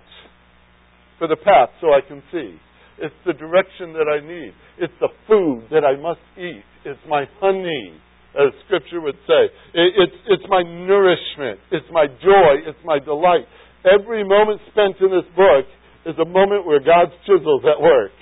for 1.19 1.27
the 1.27 1.37
path 1.37 1.71
so 1.81 1.89
I 1.89 2.01
can 2.07 2.23
see. 2.31 2.57
It's 2.99 3.15
the 3.27 3.33
direction 3.33 3.93
that 3.95 4.07
I 4.07 4.21
need. 4.21 4.53
It's 4.79 4.93
the 5.01 5.09
food 5.27 5.67
that 5.71 5.85
I 5.85 6.01
must 6.01 6.21
eat. 6.37 6.63
It's 6.85 7.01
my 7.09 7.25
honey, 7.41 7.95
as 8.35 8.53
Scripture 8.67 9.01
would 9.01 9.19
say. 9.27 9.51
It's, 9.75 10.19
it's 10.29 10.43
my 10.49 10.63
nourishment. 10.63 11.61
It's 11.71 11.87
my 11.91 12.07
joy. 12.07 12.67
It's 12.67 12.79
my 12.85 12.99
delight. 12.99 13.47
Every 13.87 14.25
moment 14.25 14.61
spent 14.73 14.97
in 15.01 15.11
this 15.11 15.29
book 15.37 15.67
is 16.07 16.15
a 16.19 16.25
moment 16.25 16.67
where 16.67 16.81
God's 16.81 17.13
chisel's 17.27 17.63
at 17.65 17.81
work. 17.81 18.13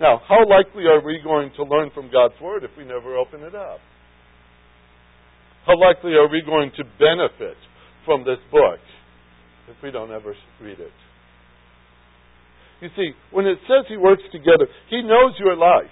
Now, 0.00 0.20
how 0.26 0.48
likely 0.48 0.84
are 0.84 1.04
we 1.04 1.20
going 1.22 1.50
to 1.56 1.64
learn 1.64 1.90
from 1.94 2.10
God's 2.10 2.40
Word 2.40 2.64
if 2.64 2.70
we 2.78 2.84
never 2.84 3.16
open 3.16 3.42
it 3.42 3.54
up? 3.54 3.80
How 5.66 5.78
likely 5.78 6.12
are 6.12 6.28
we 6.28 6.42
going 6.44 6.72
to 6.78 6.84
benefit 6.98 7.56
from 8.06 8.24
this 8.24 8.38
book 8.50 8.80
if 9.68 9.76
we 9.82 9.90
don't 9.90 10.10
ever 10.10 10.34
read 10.60 10.80
it? 10.80 10.92
You 12.80 12.88
see, 12.96 13.10
when 13.30 13.46
it 13.46 13.58
says 13.68 13.84
He 13.88 13.98
works 13.98 14.22
together, 14.32 14.66
He 14.88 15.02
knows 15.02 15.34
your 15.38 15.54
life. 15.54 15.90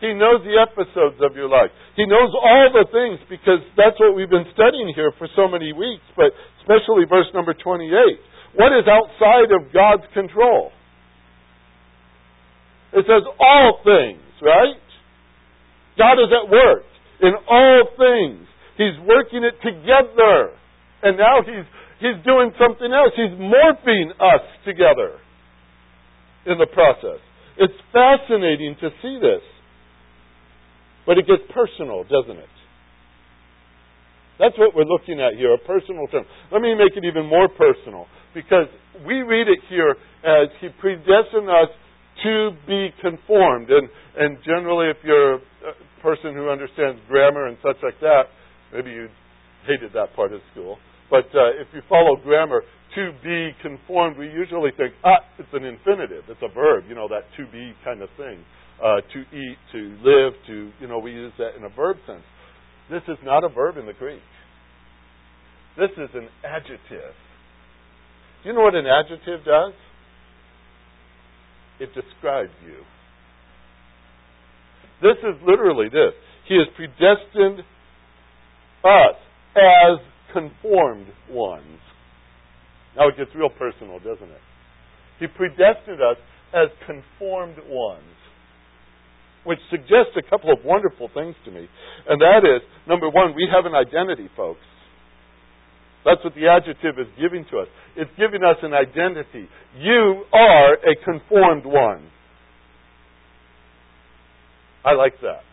He 0.00 0.16
knows 0.16 0.40
the 0.48 0.56
episodes 0.56 1.20
of 1.20 1.36
your 1.36 1.48
life. 1.48 1.68
He 1.94 2.08
knows 2.08 2.32
all 2.32 2.72
the 2.72 2.88
things 2.88 3.20
because 3.28 3.60
that's 3.76 4.00
what 4.00 4.16
we've 4.16 4.32
been 4.32 4.48
studying 4.56 4.92
here 4.96 5.12
for 5.20 5.28
so 5.36 5.46
many 5.46 5.72
weeks, 5.72 6.04
but 6.16 6.32
especially 6.64 7.04
verse 7.04 7.28
number 7.36 7.52
28. 7.52 7.92
What 8.56 8.72
is 8.72 8.88
outside 8.88 9.52
of 9.52 9.72
God's 9.72 10.08
control? 10.16 10.72
It 12.92 13.04
says 13.06 13.22
all 13.38 13.78
things, 13.84 14.24
right? 14.42 14.80
God 15.98 16.16
is 16.18 16.32
at 16.32 16.50
work 16.50 16.88
in 17.20 17.32
all 17.48 17.84
things. 17.94 18.48
He's 18.76 18.96
working 19.06 19.44
it 19.44 19.60
together. 19.60 20.56
And 21.02 21.16
now 21.16 21.44
he's 21.44 21.68
he's 22.00 22.18
doing 22.24 22.50
something 22.58 22.88
else. 22.88 23.12
He's 23.14 23.36
morphing 23.36 24.10
us 24.16 24.44
together 24.64 25.20
in 26.46 26.58
the 26.58 26.66
process. 26.72 27.20
It's 27.58 27.76
fascinating 27.92 28.76
to 28.80 28.88
see 29.02 29.18
this. 29.20 29.44
But 31.06 31.18
it 31.18 31.26
gets 31.26 31.42
personal, 31.52 32.04
doesn't 32.04 32.38
it? 32.38 32.54
That's 34.38 34.56
what 34.56 34.74
we're 34.74 34.88
looking 34.88 35.20
at 35.20 35.36
here, 35.36 35.52
a 35.52 35.58
personal 35.58 36.06
term. 36.08 36.24
Let 36.50 36.62
me 36.62 36.74
make 36.74 36.96
it 36.96 37.04
even 37.04 37.26
more 37.26 37.48
personal, 37.48 38.06
because 38.34 38.68
we 39.06 39.20
read 39.20 39.48
it 39.48 39.60
here 39.68 39.96
as 40.24 40.48
He 40.60 40.68
predestined 40.80 41.48
us 41.48 41.68
to 42.24 42.50
be 42.66 42.88
conformed. 43.00 43.68
And, 43.68 43.88
and 44.16 44.38
generally, 44.44 44.88
if 44.88 44.96
you're 45.04 45.34
a 45.36 45.76
person 46.02 46.34
who 46.34 46.48
understands 46.48 47.00
grammar 47.08 47.48
and 47.48 47.56
such 47.62 47.76
like 47.82 48.00
that, 48.00 48.32
maybe 48.72 48.90
you 48.90 49.08
hated 49.66 49.92
that 49.92 50.14
part 50.16 50.32
of 50.32 50.40
school. 50.52 50.78
But 51.10 51.26
uh, 51.34 51.60
if 51.60 51.68
you 51.74 51.82
follow 51.88 52.16
grammar, 52.16 52.62
to 52.94 53.12
be 53.22 53.50
conformed, 53.62 54.16
we 54.18 54.26
usually 54.26 54.70
think, 54.76 54.94
ah, 55.04 55.20
it's 55.38 55.48
an 55.52 55.64
infinitive. 55.64 56.24
It's 56.28 56.42
a 56.42 56.52
verb, 56.52 56.84
you 56.88 56.94
know, 56.94 57.08
that 57.08 57.22
to 57.36 57.50
be 57.52 57.72
kind 57.84 58.02
of 58.02 58.08
thing. 58.16 58.42
Uh, 58.82 59.00
to 59.12 59.20
eat, 59.36 59.58
to 59.72 59.78
live, 60.02 60.32
to, 60.46 60.70
you 60.80 60.88
know, 60.88 60.98
we 60.98 61.12
use 61.12 61.32
that 61.36 61.54
in 61.54 61.64
a 61.64 61.68
verb 61.68 61.98
sense. 62.06 62.22
This 62.90 63.02
is 63.08 63.18
not 63.22 63.44
a 63.44 63.48
verb 63.50 63.76
in 63.76 63.84
the 63.84 63.92
Greek. 63.92 64.22
This 65.76 65.90
is 65.98 66.08
an 66.14 66.28
adjective. 66.42 67.14
Do 68.42 68.48
you 68.48 68.54
know 68.54 68.62
what 68.62 68.74
an 68.74 68.86
adjective 68.86 69.44
does? 69.44 69.74
It 71.78 71.90
describes 71.94 72.52
you. 72.64 72.84
This 75.02 75.16
is 75.18 75.40
literally 75.46 75.88
this. 75.88 76.12
He 76.48 76.56
has 76.56 76.66
predestined 76.74 77.60
us 78.84 79.16
as 79.56 79.98
conformed 80.32 81.08
ones. 81.30 81.80
Now 82.96 83.08
it 83.08 83.16
gets 83.16 83.30
real 83.34 83.50
personal, 83.50 83.98
doesn't 83.98 84.28
it? 84.28 84.40
He 85.18 85.26
predestined 85.26 86.00
us 86.00 86.16
as 86.52 86.68
conformed 86.86 87.56
ones, 87.68 88.02
which 89.44 89.58
suggests 89.70 90.12
a 90.16 90.24
couple 90.28 90.52
of 90.52 90.58
wonderful 90.64 91.08
things 91.14 91.34
to 91.44 91.50
me. 91.50 91.68
And 92.08 92.20
that 92.20 92.44
is, 92.44 92.60
number 92.86 93.08
one, 93.08 93.34
we 93.34 93.48
have 93.52 93.64
an 93.64 93.74
identity, 93.74 94.28
folks. 94.36 94.60
That's 96.04 96.22
what 96.24 96.34
the 96.34 96.48
adjective 96.48 96.98
is 96.98 97.08
giving 97.20 97.44
to 97.50 97.60
us. 97.60 97.68
It's 97.96 98.10
giving 98.16 98.42
us 98.42 98.56
an 98.62 98.72
identity. 98.72 99.48
You 99.76 100.24
are 100.32 100.74
a 100.74 100.96
conformed 101.04 101.64
one. 101.66 102.08
I 104.84 104.92
like 104.92 105.20
that. 105.20 105.44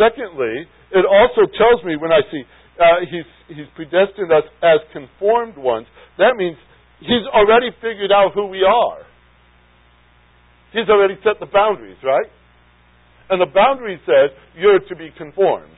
Secondly, 0.00 0.64
it 0.92 1.04
also 1.04 1.44
tells 1.58 1.84
me 1.84 1.96
when 1.96 2.12
I 2.12 2.20
see 2.30 2.42
uh, 2.80 3.04
he's, 3.10 3.56
he's 3.56 3.66
predestined 3.74 4.32
us 4.32 4.44
as 4.62 4.80
conformed 4.92 5.58
ones, 5.58 5.86
that 6.16 6.36
means 6.36 6.56
he's 7.00 7.26
already 7.34 7.68
figured 7.82 8.12
out 8.12 8.32
who 8.34 8.46
we 8.46 8.64
are. 8.64 9.04
He's 10.72 10.88
already 10.88 11.16
set 11.24 11.40
the 11.40 11.46
boundaries, 11.46 11.98
right? 12.02 12.26
And 13.30 13.40
the 13.40 13.50
boundary 13.52 14.00
says 14.06 14.30
you're 14.56 14.80
to 14.80 14.96
be 14.96 15.10
conformed. 15.16 15.74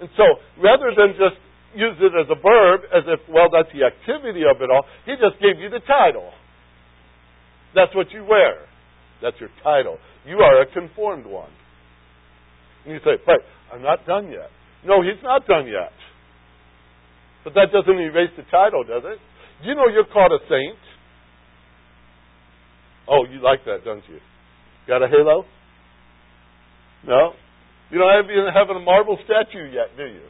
And 0.00 0.10
so, 0.16 0.24
rather 0.60 0.92
than 0.96 1.16
just 1.16 1.40
use 1.74 1.96
it 2.00 2.12
as 2.12 2.28
a 2.28 2.36
verb, 2.40 2.80
as 2.92 3.04
if, 3.08 3.20
well, 3.32 3.48
that's 3.52 3.72
the 3.72 3.84
activity 3.84 4.42
of 4.44 4.60
it 4.60 4.68
all, 4.70 4.84
he 5.04 5.12
just 5.12 5.40
gave 5.40 5.60
you 5.60 5.70
the 5.70 5.80
title. 5.80 6.32
That's 7.74 7.94
what 7.94 8.12
you 8.12 8.24
wear. 8.24 8.68
That's 9.22 9.36
your 9.40 9.50
title. 9.62 9.98
You 10.26 10.38
are 10.38 10.62
a 10.62 10.66
conformed 10.66 11.26
one. 11.26 11.50
And 12.84 12.94
you 12.94 13.00
say, 13.04 13.22
but 13.24 13.40
I'm 13.72 13.82
not 13.82 14.06
done 14.06 14.28
yet. 14.30 14.50
No, 14.84 15.02
he's 15.02 15.22
not 15.22 15.46
done 15.46 15.66
yet. 15.66 15.92
But 17.44 17.54
that 17.54 17.72
doesn't 17.72 17.98
erase 17.98 18.30
the 18.36 18.44
title, 18.50 18.84
does 18.84 19.02
it? 19.04 19.18
You 19.62 19.74
know 19.74 19.88
you're 19.88 20.04
called 20.04 20.32
a 20.32 20.42
saint? 20.48 20.78
Oh, 23.08 23.24
you 23.24 23.40
like 23.40 23.64
that, 23.64 23.84
don't 23.84 24.02
you? 24.08 24.18
Got 24.86 25.02
a 25.02 25.08
halo? 25.08 25.44
No? 27.06 27.32
You 27.90 27.98
don't 27.98 28.12
have, 28.12 28.30
even 28.30 28.50
have 28.52 28.68
a 28.68 28.80
marble 28.80 29.18
statue 29.24 29.70
yet, 29.70 29.96
do 29.96 30.04
you? 30.04 30.26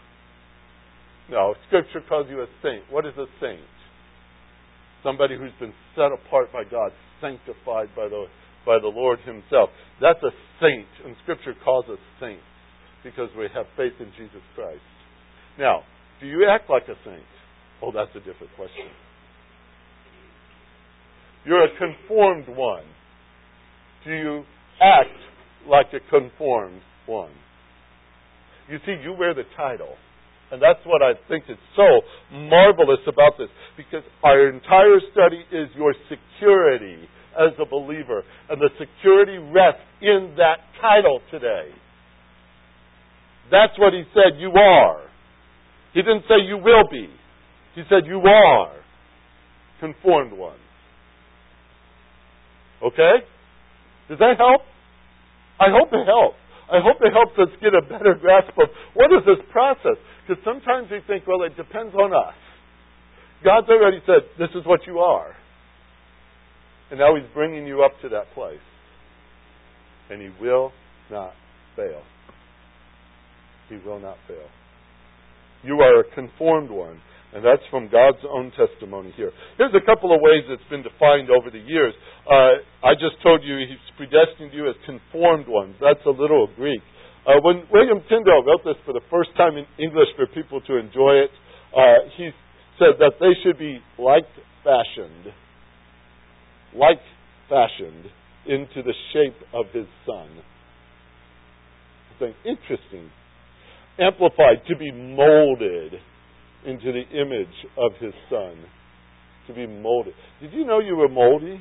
No, 1.30 1.54
Scripture 1.66 2.02
calls 2.06 2.26
you 2.28 2.42
a 2.42 2.46
saint. 2.62 2.84
What 2.90 3.06
is 3.06 3.14
a 3.16 3.26
saint? 3.40 3.60
Somebody 5.02 5.36
who's 5.36 5.54
been 5.58 5.72
set 5.94 6.12
apart 6.12 6.52
by 6.52 6.62
God, 6.64 6.92
sanctified 7.20 7.88
by 7.96 8.08
the 8.08 8.26
by 8.64 8.78
the 8.80 8.88
Lord 8.88 9.20
Himself. 9.20 9.70
That's 10.00 10.18
a 10.22 10.34
saint, 10.60 10.88
and 11.06 11.14
Scripture 11.22 11.54
calls 11.64 11.86
us 11.88 11.98
saints 12.20 12.42
because 13.04 13.30
we 13.38 13.46
have 13.54 13.66
faith 13.76 13.94
in 14.00 14.10
Jesus 14.18 14.42
Christ. 14.54 14.82
Now, 15.58 15.82
do 16.20 16.26
you 16.26 16.46
act 16.50 16.68
like 16.68 16.82
a 16.84 16.98
saint? 17.04 17.22
Oh, 17.80 17.92
that's 17.94 18.10
a 18.16 18.18
different 18.18 18.52
question. 18.56 18.90
You're 21.44 21.64
a 21.64 21.78
conformed 21.78 22.48
one. 22.48 22.84
Do 24.04 24.12
you 24.12 24.42
act 24.82 25.14
like 25.68 25.86
a 25.92 26.00
conformed 26.10 26.80
one? 27.06 27.32
You 28.68 28.78
see, 28.84 28.96
you 29.02 29.12
wear 29.12 29.34
the 29.34 29.44
title. 29.56 29.94
And 30.50 30.62
that's 30.62 30.84
what 30.84 31.02
I 31.02 31.12
think 31.28 31.44
is 31.48 31.58
so 31.74 32.02
marvelous 32.32 33.00
about 33.06 33.32
this. 33.38 33.48
Because 33.76 34.02
our 34.22 34.48
entire 34.48 35.00
study 35.12 35.42
is 35.50 35.68
your 35.76 35.94
security 36.08 37.08
as 37.34 37.52
a 37.60 37.66
believer. 37.66 38.22
And 38.48 38.60
the 38.60 38.70
security 38.78 39.38
rests 39.38 39.82
in 40.00 40.34
that 40.36 40.58
title 40.80 41.20
today. 41.30 41.70
That's 43.50 43.78
what 43.78 43.92
he 43.92 44.02
said 44.14 44.38
you 44.38 44.52
are. 44.52 45.02
He 45.94 46.02
didn't 46.02 46.24
say 46.28 46.42
you 46.46 46.58
will 46.58 46.88
be. 46.90 47.08
He 47.74 47.82
said 47.88 48.06
you 48.06 48.20
are 48.20 48.72
conformed 49.80 50.32
ones. 50.32 50.58
Okay? 52.82 53.24
Does 54.08 54.18
that 54.18 54.34
help? 54.38 54.62
I 55.58 55.68
hope 55.70 55.88
it 55.92 56.06
helps. 56.06 56.36
I 56.66 56.80
hope 56.82 56.98
it 57.00 57.12
helps 57.12 57.38
us 57.38 57.48
get 57.62 57.74
a 57.74 57.82
better 57.82 58.14
grasp 58.20 58.50
of 58.58 58.68
what 58.94 59.12
is 59.12 59.24
this 59.24 59.44
process. 59.52 59.96
Because 60.26 60.42
sometimes 60.44 60.90
we 60.90 60.98
think, 61.06 61.26
well, 61.26 61.42
it 61.42 61.56
depends 61.56 61.94
on 61.94 62.12
us. 62.12 62.34
God's 63.44 63.68
already 63.68 64.02
said, 64.06 64.26
this 64.38 64.50
is 64.54 64.66
what 64.66 64.80
you 64.86 64.98
are. 64.98 65.36
And 66.90 66.98
now 66.98 67.14
He's 67.14 67.28
bringing 67.34 67.66
you 67.66 67.84
up 67.84 67.92
to 68.02 68.08
that 68.10 68.32
place. 68.34 68.58
And 70.10 70.20
He 70.20 70.30
will 70.42 70.72
not 71.10 71.32
fail. 71.76 72.02
He 73.68 73.76
will 73.76 74.00
not 74.00 74.16
fail. 74.26 74.48
You 75.62 75.80
are 75.80 76.00
a 76.00 76.04
conformed 76.14 76.70
one. 76.70 77.00
And 77.36 77.44
that's 77.44 77.60
from 77.68 77.92
God's 77.92 78.24
own 78.24 78.48
testimony 78.56 79.12
here. 79.12 79.28
Here's 79.60 79.76
a 79.76 79.84
couple 79.84 80.08
of 80.08 80.24
ways 80.24 80.48
it's 80.48 80.64
been 80.72 80.80
defined 80.80 81.28
over 81.28 81.52
the 81.52 81.60
years. 81.60 81.92
Uh, 82.24 82.64
I 82.80 82.96
just 82.96 83.20
told 83.20 83.44
you 83.44 83.60
He's 83.60 83.76
predestined 84.00 84.56
you 84.56 84.64
as 84.72 84.76
conformed 84.88 85.44
ones. 85.44 85.76
That's 85.76 86.00
a 86.08 86.16
little 86.16 86.48
Greek. 86.56 86.80
Uh, 87.28 87.36
when 87.44 87.68
William 87.68 88.00
Tyndale 88.08 88.40
wrote 88.40 88.64
this 88.64 88.80
for 88.88 88.96
the 88.96 89.04
first 89.12 89.36
time 89.36 89.60
in 89.60 89.68
English 89.76 90.08
for 90.16 90.24
people 90.32 90.64
to 90.64 90.80
enjoy 90.80 91.28
it, 91.28 91.32
uh, 91.76 92.08
he 92.16 92.32
said 92.80 92.96
that 93.04 93.20
they 93.20 93.36
should 93.44 93.58
be 93.58 93.84
like 94.00 94.24
fashioned, 94.64 95.28
like 96.72 97.04
fashioned 97.52 98.08
into 98.48 98.80
the 98.80 98.96
shape 99.12 99.36
of 99.52 99.66
his 99.76 99.84
son. 100.08 100.40
I 102.16 102.32
interesting. 102.48 103.10
Amplified 104.00 104.64
to 104.68 104.76
be 104.76 104.90
molded 104.90 106.00
into 106.64 106.92
the 106.92 107.04
image 107.18 107.54
of 107.76 107.92
his 108.00 108.14
son. 108.30 108.56
To 109.48 109.54
be 109.54 109.66
molded. 109.66 110.14
Did 110.40 110.52
you 110.52 110.64
know 110.64 110.80
you 110.80 110.96
were 110.96 111.08
moldy? 111.08 111.60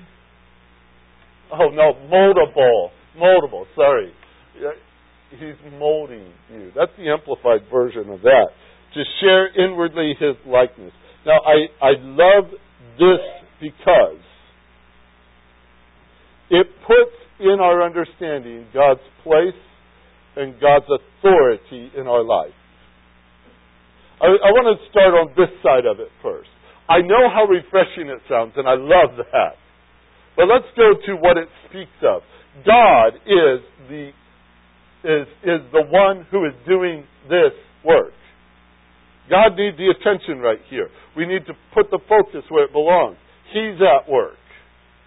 Oh 1.52 1.70
no, 1.70 1.94
moldable. 2.12 2.90
Moldable, 3.18 3.66
sorry. 3.76 4.12
He's 5.30 5.72
molding 5.80 6.32
you. 6.52 6.72
That's 6.76 6.92
the 6.98 7.10
amplified 7.10 7.70
version 7.72 8.10
of 8.10 8.22
that. 8.22 8.48
To 8.96 9.04
share 9.22 9.48
inwardly 9.64 10.14
his 10.20 10.36
likeness. 10.48 10.94
Now 11.26 11.40
I, 11.46 11.86
I 11.86 11.92
love 12.00 12.46
this 12.98 13.20
because 13.62 14.22
it 16.50 16.68
puts 16.88 17.16
in 17.40 17.58
our 17.60 17.84
understanding 17.84 18.68
God's 18.74 19.02
place 19.24 19.54
and 20.36 20.60
God's 20.60 20.86
authority 20.86 21.92
in 21.98 22.08
our 22.08 22.24
life. 22.24 22.54
I, 24.22 24.28
I 24.32 24.50
want 24.56 24.72
to 24.72 24.78
start 24.90 25.12
on 25.14 25.34
this 25.36 25.52
side 25.60 25.86
of 25.86 26.00
it 26.00 26.10
first. 26.24 26.50
I 26.88 27.02
know 27.02 27.28
how 27.34 27.46
refreshing 27.50 28.08
it 28.08 28.22
sounds, 28.30 28.54
and 28.56 28.68
I 28.68 28.78
love 28.78 29.18
that. 29.18 29.58
But 30.38 30.46
let's 30.46 30.70
go 30.78 30.94
to 30.94 31.12
what 31.18 31.38
it 31.38 31.50
speaks 31.70 32.00
of. 32.04 32.22
God 32.66 33.20
is 33.26 33.60
the 33.90 34.12
is 35.04 35.28
is 35.44 35.62
the 35.72 35.84
one 35.90 36.26
who 36.32 36.46
is 36.46 36.54
doing 36.68 37.04
this 37.28 37.56
work. 37.84 38.14
God 39.30 39.58
needs 39.58 39.78
the 39.78 39.90
attention 39.90 40.40
right 40.40 40.62
here. 40.70 40.90
We 41.18 41.26
need 41.26 41.46
to 41.48 41.54
put 41.74 41.90
the 41.90 42.00
focus 42.08 42.46
where 42.50 42.66
it 42.66 42.74
belongs. 42.74 43.18
He's 43.52 43.82
at 43.82 44.10
work. 44.10 44.38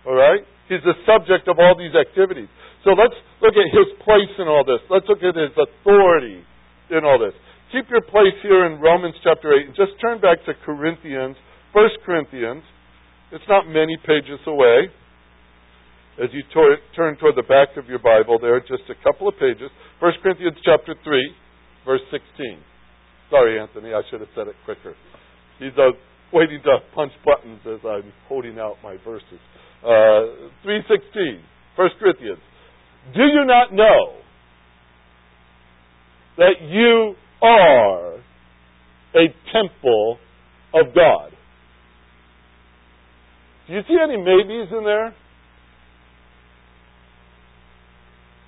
All 0.07 0.15
right? 0.15 0.43
He's 0.69 0.83
the 0.83 0.99
subject 1.07 1.47
of 1.49 1.59
all 1.59 1.79
these 1.79 1.95
activities. 1.95 2.49
So 2.85 2.91
let's 2.99 3.15
look 3.41 3.55
at 3.55 3.69
his 3.71 3.89
place 4.03 4.33
in 4.39 4.49
all 4.49 4.65
this. 4.67 4.83
Let's 4.91 5.07
look 5.09 5.23
at 5.23 5.35
his 5.39 5.55
authority 5.55 6.43
in 6.91 7.05
all 7.05 7.19
this. 7.19 7.35
Keep 7.73 7.91
your 7.91 8.01
place 8.01 8.33
here 8.43 8.65
in 8.65 8.81
Romans 8.81 9.15
chapter 9.23 9.53
8. 9.53 9.67
and 9.67 9.77
Just 9.77 9.93
turn 10.01 10.21
back 10.21 10.41
to 10.47 10.53
Corinthians, 10.65 11.37
1 11.73 11.89
Corinthians. 12.05 12.63
It's 13.31 13.45
not 13.47 13.69
many 13.69 13.97
pages 14.07 14.41
away. 14.47 14.89
As 16.17 16.31
you 16.33 16.43
tor- 16.53 16.81
turn 16.97 17.17
toward 17.19 17.37
the 17.37 17.45
back 17.45 17.77
of 17.77 17.87
your 17.87 17.99
Bible 18.01 18.39
there, 18.41 18.57
are 18.57 18.61
just 18.61 18.89
a 18.89 18.97
couple 19.05 19.29
of 19.29 19.35
pages. 19.39 19.69
1 20.01 20.13
Corinthians 20.23 20.57
chapter 20.65 20.95
3, 21.05 21.35
verse 21.85 22.01
16. 22.11 22.57
Sorry, 23.29 23.61
Anthony, 23.61 23.93
I 23.93 24.01
should 24.11 24.21
have 24.21 24.33
said 24.35 24.49
it 24.49 24.57
quicker. 24.65 24.97
He's 25.59 25.77
uh, 25.77 25.93
waiting 26.33 26.63
to 26.65 26.79
punch 26.95 27.13
buttons 27.21 27.61
as 27.69 27.85
I'm 27.85 28.11
holding 28.29 28.59
out 28.59 28.77
my 28.83 28.97
verses. 29.05 29.41
Uh, 29.85 30.49
316, 30.65 31.45
1 31.77 31.89
Corinthians. 32.01 32.41
Do 33.15 33.29
you 33.29 33.45
not 33.45 33.75
know 33.75 34.17
that 36.39 36.65
you 36.65 37.15
are 37.43 38.15
a 39.15 39.35
temple 39.53 40.19
of 40.75 40.95
God. 40.95 41.31
Do 43.67 43.75
you 43.75 43.81
see 43.87 43.97
any 44.03 44.17
maybes 44.17 44.73
in 44.73 44.85
there? 44.85 45.15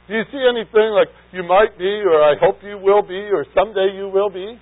Do 0.09 0.17
you 0.17 0.25
see 0.33 0.45
anything 0.49 0.91
like 0.91 1.09
you 1.33 1.45
might 1.45 1.79
be, 1.79 1.85
or 1.85 2.23
I 2.23 2.35
hope 2.41 2.57
you 2.65 2.79
will 2.79 3.03
be, 3.03 3.15
or 3.15 3.47
someday 3.55 3.93
you 3.95 4.09
will 4.09 4.31
be? 4.31 4.59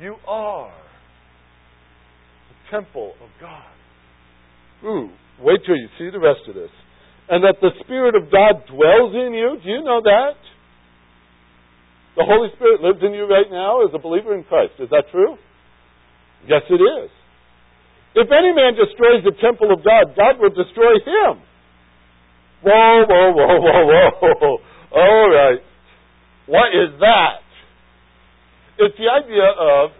You 0.00 0.14
are 0.26 0.70
a 0.70 2.70
temple 2.70 3.14
of 3.20 3.28
God. 3.40 3.64
Ooh, 4.84 5.10
wait 5.40 5.60
till 5.66 5.74
you 5.74 5.88
see 5.98 6.10
the 6.10 6.20
rest 6.20 6.40
of 6.48 6.54
this. 6.54 6.70
And 7.28 7.42
that 7.42 7.56
the 7.60 7.70
Spirit 7.82 8.14
of 8.14 8.30
God 8.30 8.64
dwells 8.70 9.14
in 9.14 9.34
you. 9.34 9.58
Do 9.62 9.68
you 9.68 9.82
know 9.82 10.00
that? 10.02 10.36
The 12.18 12.26
Holy 12.26 12.50
Spirit 12.58 12.82
lives 12.82 12.98
in 13.00 13.14
you 13.14 13.30
right 13.30 13.46
now 13.46 13.86
as 13.86 13.94
a 13.94 13.98
believer 14.02 14.34
in 14.34 14.42
Christ. 14.42 14.74
Is 14.82 14.90
that 14.90 15.06
true? 15.14 15.38
Yes, 16.50 16.66
it 16.68 16.82
is. 16.82 17.10
If 18.18 18.26
any 18.34 18.50
man 18.50 18.74
destroys 18.74 19.22
the 19.22 19.38
temple 19.40 19.70
of 19.70 19.86
God, 19.86 20.18
God 20.18 20.42
will 20.42 20.50
destroy 20.50 20.98
him. 20.98 21.38
Whoa, 22.66 23.06
whoa, 23.06 23.30
whoa, 23.38 23.60
whoa, 23.62 24.34
whoa. 24.34 24.56
All 24.90 25.30
right. 25.30 25.62
What 26.46 26.74
is 26.74 26.98
that? 26.98 27.46
It's 28.78 28.98
the 28.98 29.06
idea 29.06 29.46
of 29.54 29.90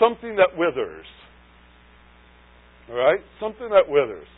something 0.00 0.36
that 0.36 0.56
withers. 0.56 1.04
All 2.88 2.96
right? 2.96 3.20
Something 3.38 3.68
that 3.68 3.84
withers. 3.86 4.28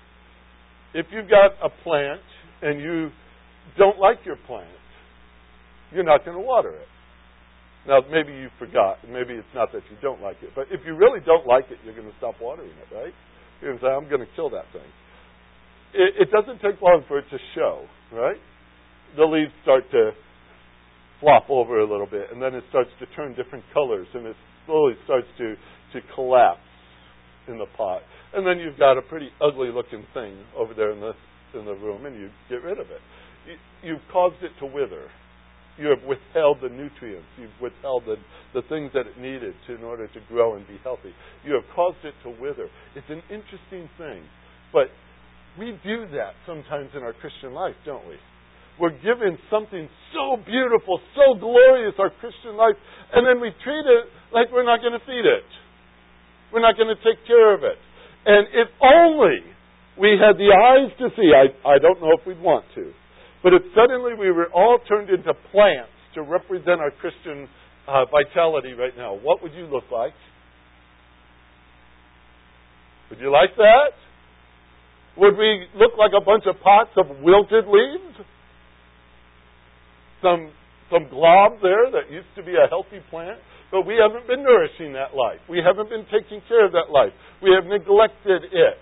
If 0.92 1.07
you've 1.12 1.31
got 1.31 1.53
a 1.62 1.70
plant 1.85 2.20
and 2.62 2.81
you 2.81 3.11
don't 3.79 4.01
like 4.01 4.18
your 4.24 4.38
plant, 4.48 4.66
you're 5.92 6.03
not 6.03 6.24
going 6.24 6.37
to 6.37 6.42
water 6.42 6.70
it. 6.70 6.88
Now, 7.86 8.00
maybe 8.10 8.32
you 8.32 8.48
forgot. 8.58 8.98
Maybe 9.06 9.34
it's 9.34 9.54
not 9.54 9.72
that 9.72 9.82
you 9.90 9.96
don't 10.02 10.20
like 10.20 10.36
it. 10.42 10.50
But 10.54 10.66
if 10.70 10.80
you 10.84 10.94
really 10.94 11.20
don't 11.24 11.46
like 11.46 11.70
it, 11.70 11.78
you're 11.84 11.94
going 11.94 12.08
to 12.08 12.16
stop 12.18 12.34
watering 12.40 12.70
it, 12.70 12.94
right? 12.94 13.14
You're 13.60 13.72
going 13.72 13.80
to 13.80 13.84
say, 13.84 13.90
I'm 13.90 14.08
going 14.08 14.20
to 14.20 14.32
kill 14.36 14.50
that 14.50 14.66
thing. 14.72 14.88
It, 15.94 16.28
it 16.28 16.30
doesn't 16.30 16.60
take 16.60 16.80
long 16.82 17.04
for 17.08 17.18
it 17.18 17.24
to 17.30 17.38
show, 17.54 17.86
right? 18.12 18.36
The 19.16 19.24
leaves 19.24 19.52
start 19.62 19.90
to 19.92 20.10
flop 21.20 21.48
over 21.48 21.80
a 21.80 21.88
little 21.88 22.06
bit, 22.06 22.28
and 22.32 22.42
then 22.42 22.54
it 22.54 22.64
starts 22.68 22.90
to 23.00 23.06
turn 23.16 23.34
different 23.34 23.64
colors, 23.72 24.06
and 24.14 24.26
it 24.26 24.36
slowly 24.66 24.94
starts 25.04 25.26
to, 25.38 25.54
to 25.92 26.00
collapse 26.14 26.60
in 27.48 27.58
the 27.58 27.66
pot. 27.76 28.02
And 28.34 28.46
then 28.46 28.58
you've 28.58 28.78
got 28.78 28.98
a 28.98 29.02
pretty 29.02 29.30
ugly 29.40 29.70
looking 29.72 30.04
thing 30.12 30.36
over 30.56 30.74
there 30.74 30.92
in 30.92 31.00
the, 31.00 31.12
in 31.58 31.64
the 31.64 31.74
room, 31.74 32.04
and 32.04 32.14
you 32.14 32.28
get 32.50 32.62
rid 32.62 32.78
of 32.78 32.86
it. 32.90 33.00
You, 33.48 33.56
you've 33.90 34.04
caused 34.12 34.42
it 34.42 34.52
to 34.60 34.66
wither 34.66 35.08
you 35.78 35.88
have 35.88 36.02
withheld 36.02 36.58
the 36.60 36.68
nutrients. 36.68 37.26
You've 37.38 37.54
withheld 37.62 38.04
the, 38.04 38.16
the 38.52 38.66
things 38.68 38.90
that 38.94 39.06
it 39.06 39.16
needed 39.18 39.54
to, 39.66 39.74
in 39.74 39.84
order 39.84 40.06
to 40.08 40.20
grow 40.28 40.56
and 40.56 40.66
be 40.66 40.78
healthy. 40.82 41.14
You 41.44 41.54
have 41.54 41.64
caused 41.74 42.02
it 42.04 42.14
to 42.24 42.30
wither. 42.42 42.68
It's 42.96 43.08
an 43.08 43.22
interesting 43.30 43.88
thing. 43.96 44.26
But 44.72 44.90
we 45.58 45.78
do 45.86 46.06
that 46.18 46.34
sometimes 46.46 46.90
in 46.94 47.02
our 47.02 47.14
Christian 47.14 47.54
life, 47.54 47.78
don't 47.86 48.06
we? 48.06 48.18
We're 48.78 48.94
given 48.94 49.38
something 49.50 49.88
so 50.14 50.38
beautiful, 50.38 51.02
so 51.14 51.34
glorious, 51.38 51.94
our 51.98 52.10
Christian 52.10 52.54
life, 52.54 52.78
and 53.12 53.26
then 53.26 53.42
we 53.42 53.50
treat 53.64 53.86
it 53.86 54.06
like 54.30 54.54
we're 54.54 54.66
not 54.66 54.80
going 54.80 54.94
to 54.94 55.02
feed 55.02 55.26
it. 55.26 55.46
We're 56.52 56.62
not 56.62 56.76
going 56.76 56.94
to 56.94 57.00
take 57.02 57.26
care 57.26 57.54
of 57.54 57.64
it. 57.64 57.78
And 58.26 58.46
if 58.54 58.68
only 58.82 59.42
we 59.98 60.14
had 60.14 60.38
the 60.38 60.54
eyes 60.54 60.94
to 61.02 61.10
see, 61.18 61.34
I, 61.34 61.50
I 61.66 61.78
don't 61.78 62.00
know 62.00 62.14
if 62.14 62.26
we'd 62.26 62.40
want 62.40 62.64
to, 62.76 62.92
but 63.42 63.55
if 63.55 63.62
suddenly 63.74 64.14
we 64.18 64.31
were 64.31 64.48
all 64.53 64.79
turned 64.88 65.11
into 65.11 65.33
plants 65.53 65.92
to 66.14 66.22
represent 66.22 66.81
our 66.81 66.90
Christian 66.90 67.48
uh, 67.87 68.05
vitality 68.07 68.72
right 68.72 68.96
now, 68.96 69.14
what 69.14 69.42
would 69.42 69.53
you 69.55 69.66
look 69.66 69.85
like? 69.92 70.14
Would 73.11 73.20
you 73.20 73.33
like 73.33 73.57
that? 73.57 73.92
Would 75.16 75.37
we 75.37 75.66
look 75.74 75.92
like 75.98 76.12
a 76.16 76.24
bunch 76.24 76.44
of 76.46 76.61
pots 76.62 76.90
of 76.96 77.07
wilted 77.22 77.64
leaves? 77.66 78.16
Some 80.22 80.53
some 80.90 81.09
glob 81.11 81.61
there 81.61 81.90
that 81.92 82.11
used 82.11 82.33
to 82.37 82.42
be 82.42 82.57
a 82.57 82.66
healthy 82.68 83.05
plant, 83.11 83.38
but 83.70 83.85
we 83.85 84.01
haven't 84.01 84.27
been 84.27 84.42
nourishing 84.42 84.94
that 84.94 85.12
life. 85.12 85.40
We 85.48 85.61
haven't 85.61 85.90
been 85.90 86.07
taking 86.09 86.40
care 86.48 86.64
of 86.64 86.72
that 86.72 86.88
life. 86.88 87.12
We 87.42 87.53
have 87.53 87.68
neglected 87.68 88.48
it. 88.48 88.81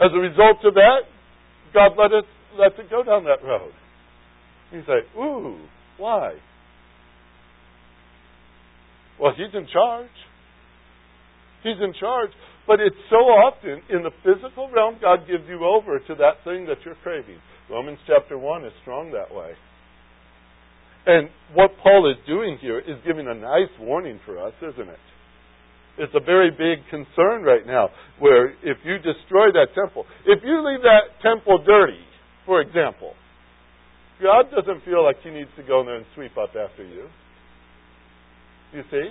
As 0.00 0.08
a 0.12 0.20
result 0.20 0.64
of 0.64 0.72
that, 0.74 1.04
God 1.74 1.92
let 2.00 2.12
us 2.12 2.24
let 2.58 2.78
it 2.78 2.90
go 2.90 3.02
down 3.02 3.24
that 3.24 3.44
road. 3.46 3.72
You 4.72 4.82
say, 4.86 5.18
ooh, 5.18 5.58
why? 5.98 6.34
Well, 9.20 9.32
he's 9.36 9.54
in 9.54 9.66
charge. 9.72 10.10
He's 11.62 11.80
in 11.80 11.94
charge. 11.98 12.30
But 12.66 12.80
it's 12.80 12.96
so 13.08 13.16
often 13.16 13.80
in 13.88 14.02
the 14.02 14.10
physical 14.22 14.68
realm, 14.70 14.96
God 15.00 15.20
gives 15.26 15.44
you 15.48 15.64
over 15.64 15.98
to 16.00 16.14
that 16.16 16.42
thing 16.44 16.66
that 16.66 16.78
you're 16.84 16.98
craving. 17.02 17.38
Romans 17.70 17.98
chapter 18.06 18.36
1 18.36 18.64
is 18.64 18.72
strong 18.82 19.12
that 19.12 19.34
way. 19.34 19.52
And 21.06 21.30
what 21.54 21.70
Paul 21.82 22.10
is 22.10 22.18
doing 22.26 22.58
here 22.60 22.80
is 22.80 22.98
giving 23.06 23.28
a 23.28 23.34
nice 23.34 23.70
warning 23.80 24.18
for 24.26 24.44
us, 24.44 24.54
isn't 24.60 24.88
it? 24.88 24.98
It's 25.98 26.12
a 26.14 26.20
very 26.20 26.50
big 26.50 26.84
concern 26.90 27.42
right 27.42 27.64
now 27.64 27.88
where 28.18 28.50
if 28.50 28.78
you 28.84 28.98
destroy 28.98 29.52
that 29.54 29.68
temple, 29.74 30.04
if 30.26 30.42
you 30.44 30.60
leave 30.66 30.82
that 30.82 31.22
temple 31.22 31.62
dirty, 31.64 32.02
for 32.46 32.60
example, 32.60 33.12
God 34.22 34.46
doesn't 34.54 34.84
feel 34.84 35.04
like 35.04 35.16
he 35.22 35.30
needs 35.30 35.50
to 35.56 35.62
go 35.62 35.80
in 35.80 35.86
there 35.86 35.96
and 35.96 36.06
sweep 36.14 36.38
up 36.38 36.50
after 36.56 36.84
you. 36.84 37.08
You 38.72 38.82
see? 38.90 39.10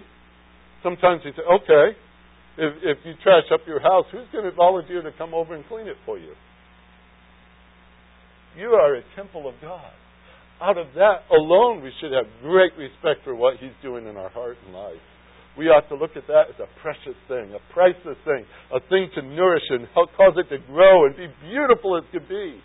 Sometimes 0.82 1.22
he 1.24 1.30
says, 1.32 1.46
okay, 1.46 1.98
if, 2.58 2.74
if 2.82 2.98
you 3.06 3.14
trash 3.22 3.46
up 3.54 3.62
your 3.68 3.80
house, 3.80 4.06
who's 4.12 4.28
going 4.32 4.46
to 4.46 4.52
volunteer 4.52 5.02
to 5.04 5.12
come 5.18 5.34
over 5.34 5.56
and 5.56 5.66
clean 5.68 5.88
it 5.88 5.98
for 6.06 6.18
you? 6.18 6.34
You 8.58 8.70
are 8.70 8.96
a 8.96 9.04
temple 9.16 9.48
of 9.48 9.56
God 9.62 9.92
out 10.62 10.78
of 10.78 10.88
that 10.96 11.28
alone, 11.32 11.84
we 11.84 11.92
should 12.00 12.12
have 12.14 12.26
great 12.42 12.72
respect 12.78 13.24
for 13.24 13.36
what 13.36 13.58
He's 13.58 13.76
doing 13.82 14.08
in 14.08 14.16
our 14.16 14.30
heart 14.30 14.58
and 14.66 14.74
life. 14.74 15.04
We 15.58 15.68
ought 15.68 15.88
to 15.90 15.96
look 15.96 16.12
at 16.16 16.28
that 16.28 16.52
as 16.52 16.60
a 16.60 16.68
precious 16.82 17.16
thing, 17.28 17.56
a 17.56 17.74
priceless 17.74 18.20
thing, 18.26 18.46
a 18.72 18.80
thing 18.90 19.10
to 19.16 19.22
nourish 19.22 19.64
and 19.70 19.88
help 19.94 20.10
cause 20.16 20.36
it 20.36 20.50
to 20.50 20.60
grow 20.68 21.06
and 21.06 21.16
be 21.16 21.28
beautiful 21.48 21.98
as 21.98 22.04
could 22.12 22.28
be. 22.28 22.60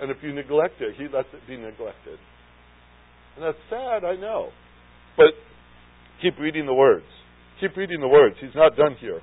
And 0.00 0.10
if 0.10 0.18
you 0.22 0.32
neglect 0.32 0.80
it, 0.80 0.94
He 0.96 1.04
lets 1.04 1.28
it 1.32 1.46
be 1.48 1.56
neglected. 1.56 2.18
And 3.36 3.44
that's 3.44 3.58
sad, 3.70 4.04
I 4.04 4.16
know. 4.16 4.50
But 5.16 5.32
keep 6.22 6.38
reading 6.38 6.66
the 6.66 6.74
words. 6.74 7.06
Keep 7.60 7.76
reading 7.76 8.00
the 8.00 8.08
words. 8.08 8.36
He's 8.40 8.54
not 8.54 8.76
done 8.76 8.96
here. 9.00 9.20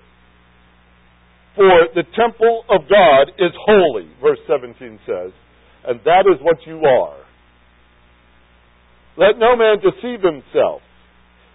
For 1.56 1.70
the 1.94 2.04
temple 2.18 2.66
of 2.70 2.90
God 2.90 3.30
is 3.38 3.54
holy, 3.66 4.10
verse 4.22 4.40
17 4.48 5.00
says, 5.06 5.32
and 5.86 6.00
that 6.06 6.26
is 6.26 6.42
what 6.42 6.58
you 6.66 6.82
are. 6.82 7.22
Let 9.18 9.38
no 9.38 9.56
man 9.56 9.78
deceive 9.78 10.26
himself. 10.26 10.82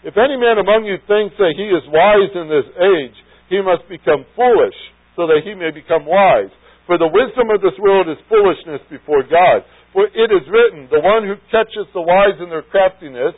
If 0.04 0.14
any 0.14 0.38
man 0.38 0.62
among 0.62 0.86
you 0.86 1.02
thinks 1.10 1.34
that 1.42 1.58
he 1.58 1.66
is 1.74 1.82
wise 1.90 2.30
in 2.30 2.46
this 2.46 2.70
age, 2.78 3.18
he 3.50 3.58
must 3.58 3.88
become 3.90 4.22
foolish, 4.36 4.78
so 5.16 5.26
that 5.26 5.42
he 5.42 5.54
may 5.58 5.74
become 5.74 6.06
wise. 6.06 6.54
For 6.88 6.96
the 6.96 7.12
wisdom 7.12 7.52
of 7.52 7.60
this 7.60 7.76
world 7.76 8.08
is 8.08 8.16
foolishness 8.32 8.80
before 8.88 9.20
God. 9.28 9.60
For 9.92 10.08
it 10.08 10.32
is 10.32 10.48
written, 10.48 10.88
The 10.88 11.04
one 11.04 11.28
who 11.28 11.36
catches 11.52 11.84
the 11.92 12.00
wise 12.00 12.40
in 12.40 12.48
their 12.48 12.64
craftiness, 12.64 13.36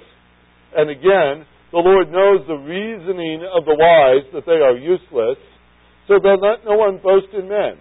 and 0.71 0.87
again, 0.87 1.43
the 1.75 1.83
Lord 1.83 2.15
knows 2.15 2.47
the 2.47 2.63
reasoning 2.63 3.43
of 3.43 3.67
the 3.67 3.75
wise, 3.75 4.23
that 4.39 4.47
they 4.47 4.63
are 4.63 4.79
useless. 4.79 5.39
So 6.07 6.23
then 6.23 6.39
let 6.39 6.63
no 6.63 6.79
one 6.79 7.03
boast 7.03 7.35
in 7.35 7.51
men. 7.51 7.75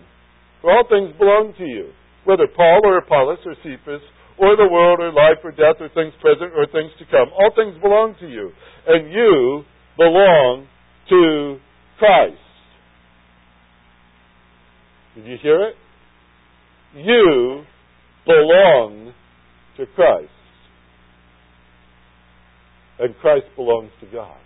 For 0.61 0.73
all 0.73 0.89
things 0.89 1.13
belong 1.21 1.53
to 1.61 1.65
you, 1.65 1.93
whether 2.25 2.49
Paul 2.49 2.81
or 2.83 2.97
Apollos 2.97 3.45
or 3.45 3.53
Cephas 3.61 4.01
or 4.39 4.55
the 4.55 4.71
world, 4.71 4.99
or 5.03 5.11
life, 5.11 5.43
or 5.43 5.51
death, 5.51 5.83
or 5.83 5.89
things 5.91 6.15
present, 6.21 6.55
or 6.55 6.65
things 6.65 6.91
to 6.97 7.05
come. 7.11 7.27
All 7.35 7.51
things 7.53 7.75
belong 7.81 8.15
to 8.21 8.27
you. 8.27 8.51
And 8.87 9.11
you 9.11 9.63
belong 9.97 10.65
to 11.09 11.59
Christ. 11.99 12.48
Did 15.19 15.27
you 15.27 15.37
hear 15.41 15.67
it? 15.67 15.75
You 16.95 17.63
belong 18.25 19.13
to 19.75 19.85
Christ. 19.95 20.29
And 22.99 23.13
Christ 23.19 23.45
belongs 23.57 23.91
to 23.99 24.07
God. 24.07 24.37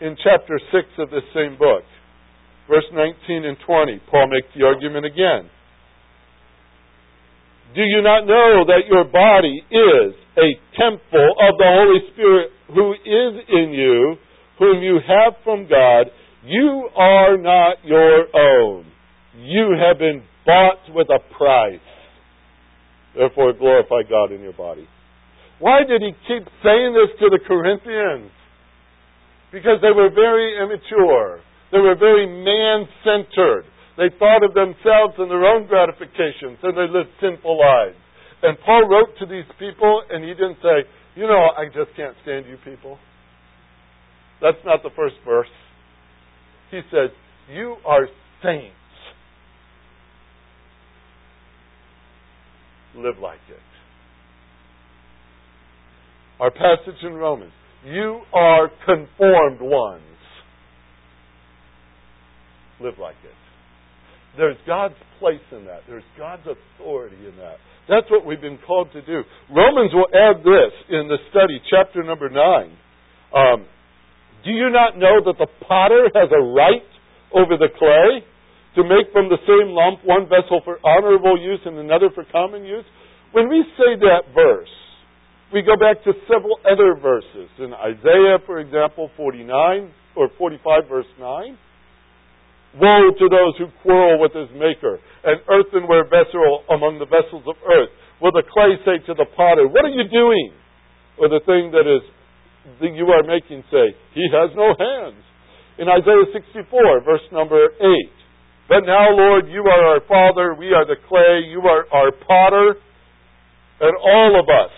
In 0.00 0.14
chapter 0.22 0.60
6 0.72 0.88
of 0.98 1.10
this 1.10 1.24
same 1.34 1.56
book, 1.58 1.84
verse 2.68 2.84
19 2.92 3.44
and 3.44 3.56
20, 3.66 4.00
Paul 4.10 4.28
makes 4.28 4.48
the 4.54 4.64
argument 4.64 5.06
again. 5.06 5.48
Do 7.74 7.80
you 7.80 8.02
not 8.02 8.26
know 8.26 8.64
that 8.66 8.88
your 8.88 9.04
body 9.04 9.62
is 9.70 10.14
a 10.36 10.50
temple 10.78 11.32
of 11.48 11.56
the 11.56 11.66
Holy 11.66 12.00
Spirit 12.12 12.50
who 12.74 12.92
is 12.92 13.44
in 13.48 13.72
you, 13.72 14.16
whom 14.58 14.82
you 14.82 14.98
have 15.06 15.34
from 15.44 15.66
God? 15.68 16.06
You 16.48 16.88
are 16.96 17.36
not 17.36 17.84
your 17.84 18.24
own. 18.32 18.86
You 19.36 19.76
have 19.76 19.98
been 19.98 20.22
bought 20.46 20.80
with 20.94 21.08
a 21.12 21.20
price. 21.36 21.84
Therefore, 23.14 23.52
glorify 23.52 24.08
God 24.08 24.32
in 24.32 24.40
your 24.40 24.56
body. 24.56 24.88
Why 25.58 25.84
did 25.84 26.00
he 26.00 26.12
keep 26.24 26.48
saying 26.64 26.96
this 26.96 27.12
to 27.20 27.28
the 27.28 27.40
Corinthians? 27.44 28.32
Because 29.52 29.84
they 29.84 29.92
were 29.92 30.08
very 30.08 30.56
immature. 30.56 31.40
They 31.70 31.84
were 31.84 31.96
very 32.00 32.24
man 32.24 32.88
centered. 33.04 33.68
They 34.00 34.08
thought 34.16 34.40
of 34.40 34.54
themselves 34.54 35.20
and 35.20 35.28
their 35.28 35.44
own 35.44 35.68
gratifications, 35.68 36.56
and 36.62 36.72
they 36.72 36.88
lived 36.88 37.12
sinful 37.20 37.60
lives. 37.60 37.98
And 38.40 38.56
Paul 38.64 38.88
wrote 38.88 39.18
to 39.20 39.26
these 39.26 39.48
people, 39.58 40.00
and 40.08 40.24
he 40.24 40.30
didn't 40.30 40.62
say, 40.62 40.88
You 41.14 41.26
know, 41.26 41.52
I 41.58 41.66
just 41.66 41.92
can't 41.96 42.16
stand 42.22 42.46
you 42.46 42.56
people. 42.64 42.96
That's 44.40 44.62
not 44.64 44.82
the 44.82 44.94
first 44.96 45.16
verse. 45.26 45.50
He 46.70 46.80
said, 46.90 47.10
You 47.50 47.76
are 47.86 48.08
saints. 48.42 48.74
Live 52.96 53.18
like 53.22 53.40
it. 53.48 53.56
Our 56.40 56.50
passage 56.50 57.02
in 57.02 57.14
Romans. 57.14 57.52
You 57.84 58.20
are 58.32 58.70
conformed 58.84 59.60
ones. 59.60 60.02
Live 62.80 62.94
like 63.00 63.16
it. 63.24 63.34
There's 64.36 64.56
God's 64.66 64.94
place 65.18 65.40
in 65.52 65.64
that. 65.64 65.80
There's 65.88 66.04
God's 66.16 66.42
authority 66.42 67.16
in 67.16 67.36
that. 67.38 67.56
That's 67.88 68.08
what 68.10 68.24
we've 68.24 68.40
been 68.40 68.58
called 68.66 68.92
to 68.92 69.02
do. 69.02 69.22
Romans 69.50 69.92
will 69.92 70.06
add 70.14 70.44
this 70.44 70.72
in 70.90 71.08
the 71.08 71.16
study, 71.30 71.60
chapter 71.70 72.02
number 72.02 72.28
9. 72.28 72.76
Um, 73.34 73.66
do 74.44 74.50
you 74.50 74.70
not 74.70 74.98
know 74.98 75.18
that 75.24 75.38
the 75.38 75.50
potter 75.66 76.10
has 76.14 76.30
a 76.30 76.42
right 76.54 76.86
over 77.34 77.56
the 77.58 77.68
clay 77.78 78.24
to 78.76 78.82
make 78.84 79.10
from 79.12 79.28
the 79.28 79.40
same 79.46 79.74
lump 79.74 80.04
one 80.04 80.28
vessel 80.30 80.60
for 80.64 80.78
honorable 80.84 81.40
use 81.40 81.60
and 81.64 81.78
another 81.78 82.10
for 82.14 82.24
common 82.30 82.64
use? 82.64 82.84
When 83.32 83.48
we 83.48 83.64
say 83.76 83.98
that 84.00 84.32
verse, 84.34 84.72
we 85.52 85.62
go 85.62 85.76
back 85.76 86.04
to 86.04 86.12
several 86.28 86.60
other 86.64 86.94
verses. 87.00 87.48
In 87.58 87.72
Isaiah, 87.72 88.38
for 88.46 88.60
example, 88.60 89.10
49 89.16 89.48
or 90.16 90.28
45, 90.36 90.88
verse 90.88 91.10
9. 91.18 91.58
Woe 92.80 93.10
to 93.18 93.26
those 93.32 93.56
who 93.56 93.66
quarrel 93.82 94.20
with 94.20 94.36
his 94.36 94.48
maker, 94.52 95.00
an 95.24 95.40
earthenware 95.48 96.04
vessel 96.04 96.62
among 96.68 97.00
the 97.00 97.08
vessels 97.08 97.42
of 97.48 97.56
earth. 97.64 97.88
Will 98.20 98.32
the 98.32 98.44
clay 98.44 98.76
say 98.84 99.00
to 99.08 99.14
the 99.14 99.24
potter, 99.34 99.66
What 99.66 99.84
are 99.84 99.94
you 99.94 100.04
doing? 100.04 100.52
Or 101.16 101.28
the 101.28 101.40
thing 101.46 101.72
that 101.72 101.88
is 101.88 102.04
you 102.80 103.06
are 103.08 103.22
making 103.22 103.64
say, 103.70 103.94
He 104.14 104.26
has 104.32 104.50
no 104.56 104.74
hands. 104.78 105.22
In 105.78 105.88
Isaiah 105.88 106.26
64, 106.32 107.04
verse 107.04 107.22
number 107.32 107.70
8. 107.78 108.18
But 108.68 108.84
now, 108.84 109.10
Lord, 109.10 109.48
you 109.48 109.62
are 109.62 109.94
our 109.94 110.00
Father, 110.06 110.54
we 110.54 110.74
are 110.74 110.84
the 110.84 110.96
clay, 111.08 111.48
you 111.48 111.60
are 111.62 111.86
our 111.92 112.12
potter, 112.12 112.74
and 113.80 113.96
all 113.96 114.38
of 114.38 114.48
us, 114.48 114.72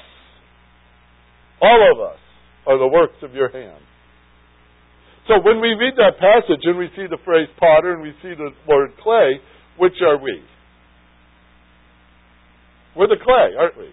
all 1.61 1.81
of 1.93 2.13
us 2.13 2.21
are 2.67 2.79
the 2.79 2.87
works 2.87 3.17
of 3.23 3.35
your 3.35 3.51
hand. 3.51 3.83
So 5.27 5.39
when 5.43 5.61
we 5.61 5.75
read 5.75 5.95
that 5.97 6.19
passage 6.19 6.63
and 6.65 6.79
we 6.79 6.89
see 6.97 7.07
the 7.09 7.19
phrase 7.25 7.49
potter 7.59 7.95
and 7.95 8.03
we 8.03 8.13
see 8.23 8.35
the 8.35 8.51
word 8.67 8.91
clay, 9.03 9.41
which 9.79 9.95
are 10.03 10.19
we? 10.19 10.43
We're 12.97 13.09
the 13.09 13.21
clay, 13.23 13.55
aren't 13.59 13.79
we? 13.79 13.91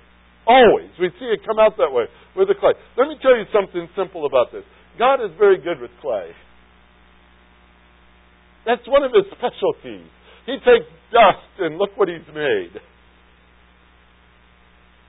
Always. 0.47 0.89
We 0.99 1.09
see 1.19 1.25
it 1.25 1.45
come 1.45 1.59
out 1.59 1.77
that 1.77 1.91
way. 1.91 2.05
We're 2.37 2.45
the 2.45 2.53
clay. 2.53 2.77
Let 2.95 3.09
me 3.09 3.17
tell 3.21 3.35
you 3.35 3.49
something 3.49 3.89
simple 3.97 4.27
about 4.29 4.53
this. 4.53 4.61
God 4.99 5.25
is 5.25 5.31
very 5.37 5.57
good 5.57 5.81
with 5.81 5.89
clay. 6.01 6.29
That's 8.65 8.85
one 8.85 9.01
of 9.01 9.11
his 9.11 9.25
specialties. 9.33 10.05
He 10.45 10.61
takes 10.61 10.85
dust 11.09 11.49
and 11.59 11.77
look 11.77 11.97
what 11.97 12.07
he's 12.07 12.27
made. 12.29 12.77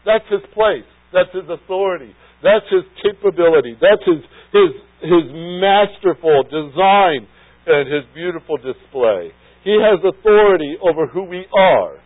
That's 0.06 0.24
his 0.30 0.40
place. 0.54 0.88
That's 1.12 1.28
his 1.36 1.44
authority. 1.52 2.16
That's 2.42 2.64
his 2.72 2.88
capability. 3.04 3.76
That's 3.76 4.02
his, 4.08 4.24
his 4.52 4.72
his 5.02 5.30
masterful 5.60 6.42
design 6.50 7.28
and 7.66 7.92
his 7.92 8.02
beautiful 8.14 8.56
display. 8.56 9.30
He 9.62 9.76
has 9.78 10.00
authority 10.02 10.76
over 10.82 11.06
who 11.06 11.24
we 11.24 11.46
are. 11.56 11.98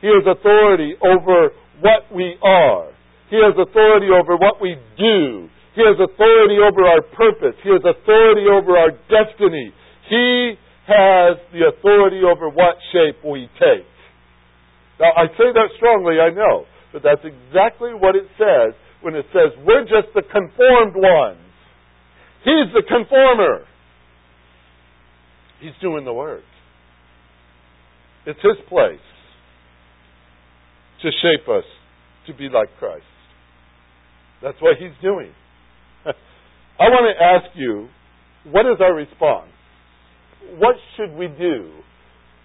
He 0.00 0.08
has 0.08 0.24
authority 0.26 0.94
over 1.02 1.50
what 1.80 2.14
we 2.14 2.36
are. 2.42 2.92
He 3.30 3.38
has 3.38 3.54
authority 3.54 4.10
over 4.10 4.34
what 4.36 4.60
we 4.60 4.74
do. 4.98 5.48
He 5.78 5.82
has 5.86 5.94
authority 6.02 6.58
over 6.58 6.82
our 6.82 7.02
purpose. 7.14 7.54
He 7.62 7.70
has 7.70 7.82
authority 7.86 8.50
over 8.50 8.74
our 8.76 8.90
destiny. 9.06 9.70
He 10.10 10.58
has 10.90 11.38
the 11.54 11.70
authority 11.70 12.26
over 12.26 12.50
what 12.50 12.74
shape 12.90 13.22
we 13.24 13.46
take. 13.54 13.86
Now, 14.98 15.14
I 15.16 15.30
say 15.38 15.48
that 15.54 15.70
strongly, 15.76 16.18
I 16.18 16.34
know, 16.34 16.66
but 16.92 17.02
that's 17.02 17.22
exactly 17.22 17.94
what 17.94 18.16
it 18.16 18.26
says 18.36 18.74
when 19.00 19.14
it 19.14 19.24
says 19.32 19.54
we're 19.64 19.86
just 19.86 20.12
the 20.14 20.22
conformed 20.22 20.98
ones. 20.98 21.38
He's 22.44 22.72
the 22.74 22.82
conformer. 22.82 23.64
He's 25.60 25.76
doing 25.80 26.04
the 26.04 26.12
work. 26.12 26.42
It's 28.26 28.40
His 28.42 28.58
place 28.68 28.98
to 31.02 31.10
shape 31.22 31.48
us 31.48 31.64
to 32.26 32.34
be 32.34 32.48
like 32.52 32.68
Christ. 32.78 33.04
That's 34.42 34.60
what 34.60 34.76
He's 34.78 34.96
doing. 35.02 35.32
I 36.06 36.84
want 36.88 37.06
to 37.12 37.24
ask 37.24 37.56
you, 37.56 37.88
what 38.50 38.66
is 38.66 38.80
our 38.80 38.94
response? 38.94 39.52
What 40.56 40.76
should 40.96 41.12
we 41.12 41.28
do 41.28 41.70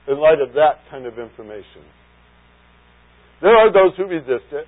in 0.08 0.20
light 0.20 0.42
of 0.42 0.54
that 0.54 0.84
kind 0.92 1.06
of 1.06 1.18
information? 1.18 1.88
There 3.42 3.56
are 3.56 3.72
those 3.72 3.96
who 3.98 4.06
resist 4.06 4.52
it. 4.52 4.66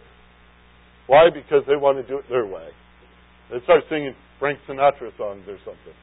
Why? 1.07 1.29
Because 1.33 1.63
they 1.67 1.75
want 1.75 1.97
to 1.99 2.07
do 2.07 2.19
it 2.19 2.25
their 2.29 2.45
way. 2.45 2.67
They 3.51 3.63
start 3.63 3.83
singing 3.89 4.13
Frank 4.39 4.59
Sinatra 4.67 5.15
songs 5.17 5.43
or 5.47 5.57
something. 5.63 5.95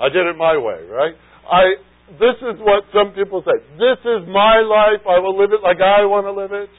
I 0.00 0.08
did 0.08 0.26
it 0.26 0.36
my 0.36 0.58
way, 0.58 0.82
right? 0.86 1.14
I 1.50 1.78
this 2.18 2.40
is 2.40 2.56
what 2.60 2.84
some 2.94 3.12
people 3.12 3.44
say. 3.44 3.60
This 3.76 4.00
is 4.00 4.24
my 4.26 4.64
life. 4.64 5.04
I 5.04 5.18
will 5.20 5.36
live 5.38 5.52
it 5.52 5.60
like 5.62 5.76
I 5.76 6.08
want 6.08 6.24
to 6.24 6.32
live 6.32 6.52
it. 6.52 6.70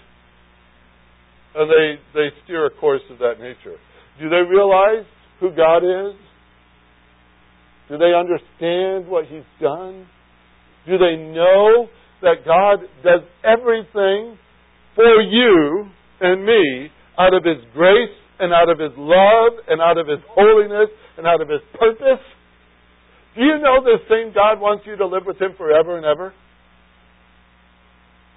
And 1.56 1.70
they 1.70 2.02
they 2.14 2.28
steer 2.44 2.66
a 2.66 2.72
course 2.72 3.04
of 3.12 3.20
that 3.20 3.40
nature. 3.40 3.78
Do 4.20 4.30
they 4.30 4.44
realize 4.48 5.06
who 5.40 5.52
God 5.56 5.78
is? 5.78 6.16
Do 7.88 7.98
they 7.98 8.14
understand 8.14 9.08
what 9.08 9.26
He's 9.26 9.48
done? 9.62 10.06
Do 10.86 10.98
they 10.98 11.16
know 11.16 11.88
that 12.22 12.46
God 12.46 12.80
does 13.04 13.22
everything 13.44 14.38
for 14.96 15.22
you 15.22 15.90
and 16.20 16.46
me 16.46 16.92
out 17.18 17.34
of 17.34 17.44
His 17.44 17.64
grace 17.74 18.16
and 18.40 18.54
out 18.54 18.70
of 18.70 18.78
His 18.78 18.92
love 18.98 19.54
and 19.68 19.82
out 19.82 19.98
of 19.98 20.08
His 20.08 20.20
holiness 20.30 20.90
and 21.18 21.26
out 21.26 21.42
of 21.42 21.48
His 21.48 21.62
purpose? 21.80 22.24
Do 23.36 23.42
you 23.42 23.58
know 23.60 23.80
this 23.84 24.04
same 24.10 24.34
God 24.34 24.60
wants 24.60 24.84
you 24.86 24.98
to 24.98 25.08
live 25.08 25.24
with 25.26 25.40
Him 25.42 25.52
forever 25.58 25.96
and 25.96 26.06
ever? 26.06 26.34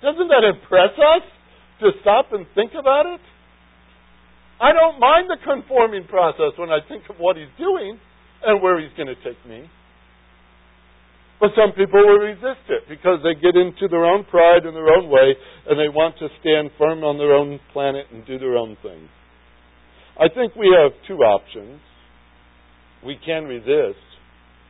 Doesn't 0.03 0.29
that 0.29 0.45
impress 0.47 0.95
us 0.95 1.23
to 1.81 1.91
stop 2.01 2.33
and 2.33 2.47
think 2.55 2.73
about 2.79 3.07
it? 3.07 3.21
I 4.63 4.71
don't 4.73 5.01
mind 5.03 5.27
the 5.27 5.43
conforming 5.43 6.07
process 6.07 6.55
when 6.57 6.71
I 6.71 6.79
think 6.87 7.03
of 7.11 7.17
what 7.19 7.37
He's 7.37 7.51
doing 7.59 7.99
and 8.47 8.63
where 8.63 8.79
He's 8.79 8.95
going 8.97 9.11
to 9.11 9.19
take 9.27 9.43
me. 9.45 9.67
But 11.41 11.51
some 11.59 11.75
people 11.75 11.99
will 11.99 12.23
resist 12.23 12.71
it 12.71 12.87
because 12.89 13.19
they 13.27 13.35
get 13.35 13.59
into 13.59 13.91
their 13.91 14.05
own 14.05 14.23
pride 14.31 14.63
and 14.63 14.77
their 14.77 14.95
own 14.95 15.11
way 15.11 15.35
and 15.67 15.75
they 15.75 15.91
want 15.91 16.15
to 16.23 16.29
stand 16.39 16.71
firm 16.79 17.03
on 17.03 17.19
their 17.19 17.35
own 17.35 17.59
planet 17.73 18.07
and 18.13 18.25
do 18.25 18.39
their 18.39 18.55
own 18.55 18.79
thing. 18.81 19.09
I 20.15 20.29
think 20.33 20.55
we 20.55 20.71
have 20.71 20.93
two 21.09 21.19
options. 21.19 21.81
We 23.05 23.19
can 23.27 23.45
resist, 23.45 23.99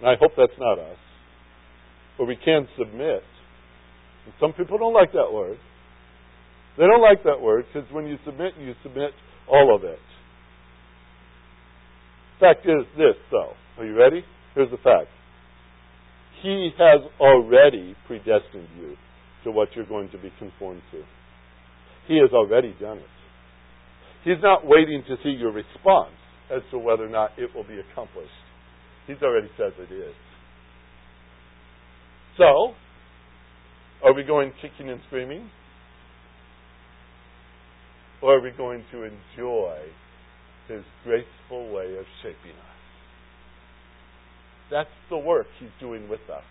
and 0.00 0.08
I 0.08 0.14
hope 0.18 0.32
that's 0.34 0.56
not 0.58 0.78
us, 0.78 0.96
but 2.16 2.24
we 2.24 2.36
can 2.42 2.66
submit. 2.78 3.22
And 4.24 4.32
some 4.40 4.54
people 4.54 4.78
don't 4.78 4.94
like 4.94 5.12
that 5.12 5.28
word. 5.30 5.58
They 6.78 6.84
don't 6.84 7.02
like 7.02 7.22
that 7.24 7.42
word 7.42 7.66
because 7.68 7.90
when 7.92 8.06
you 8.06 8.16
submit, 8.24 8.54
you 8.58 8.72
submit 8.82 9.10
all 9.48 9.74
of 9.74 9.84
it. 9.84 9.98
Fact 12.40 12.66
is 12.66 12.84
this, 12.96 13.14
though. 13.30 13.52
Are 13.78 13.84
you 13.84 13.96
ready? 13.96 14.24
Here's 14.54 14.70
the 14.70 14.76
fact. 14.78 15.08
He 16.42 16.70
has 16.78 17.00
already 17.20 17.94
predestined 18.06 18.68
you 18.76 18.96
to 19.44 19.50
what 19.50 19.68
you're 19.74 19.86
going 19.86 20.10
to 20.10 20.18
be 20.18 20.32
conformed 20.38 20.82
to. 20.90 21.02
He 22.08 22.18
has 22.18 22.30
already 22.32 22.74
done 22.80 22.98
it. 22.98 23.04
He's 24.24 24.42
not 24.42 24.62
waiting 24.64 25.02
to 25.08 25.16
see 25.22 25.30
your 25.30 25.52
response 25.52 26.14
as 26.52 26.62
to 26.70 26.78
whether 26.78 27.04
or 27.04 27.08
not 27.08 27.30
it 27.38 27.54
will 27.54 27.64
be 27.64 27.78
accomplished. 27.78 28.30
He's 29.06 29.22
already 29.22 29.48
said 29.56 29.72
it 29.78 29.92
is. 29.92 30.14
So, 32.38 32.74
are 34.04 34.14
we 34.14 34.22
going 34.24 34.52
kicking 34.60 34.90
and 34.90 35.00
screaming? 35.06 35.50
Or 38.22 38.36
are 38.36 38.40
we 38.40 38.50
going 38.50 38.84
to 38.92 39.02
enjoy 39.02 39.76
His 40.68 40.82
graceful 41.04 41.72
way 41.72 41.96
of 41.98 42.04
shaping 42.22 42.52
us? 42.52 42.78
That's 44.70 44.88
the 45.10 45.18
work 45.18 45.46
He's 45.58 45.68
doing 45.80 46.08
with 46.08 46.20
us. 46.32 46.44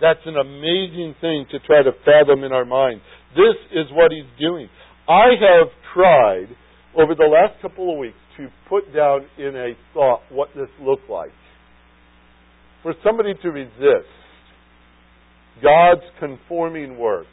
That's 0.00 0.20
an 0.26 0.36
amazing 0.36 1.14
thing 1.20 1.46
to 1.52 1.58
try 1.60 1.82
to 1.82 1.92
fathom 2.04 2.44
in 2.44 2.52
our 2.52 2.64
mind. 2.64 3.00
This 3.34 3.56
is 3.72 3.86
what 3.92 4.10
He's 4.10 4.28
doing. 4.38 4.68
I 5.08 5.28
have 5.40 5.68
tried 5.94 6.48
over 6.98 7.14
the 7.14 7.24
last 7.24 7.60
couple 7.62 7.92
of 7.92 7.98
weeks 7.98 8.16
to 8.36 8.48
put 8.68 8.92
down 8.94 9.26
in 9.38 9.56
a 9.56 9.72
thought 9.94 10.20
what 10.30 10.48
this 10.54 10.68
looked 10.80 11.08
like. 11.08 11.30
For 12.82 12.94
somebody 13.04 13.34
to 13.42 13.48
resist 13.48 14.10
God's 15.62 16.02
conforming 16.20 16.98
work, 16.98 17.26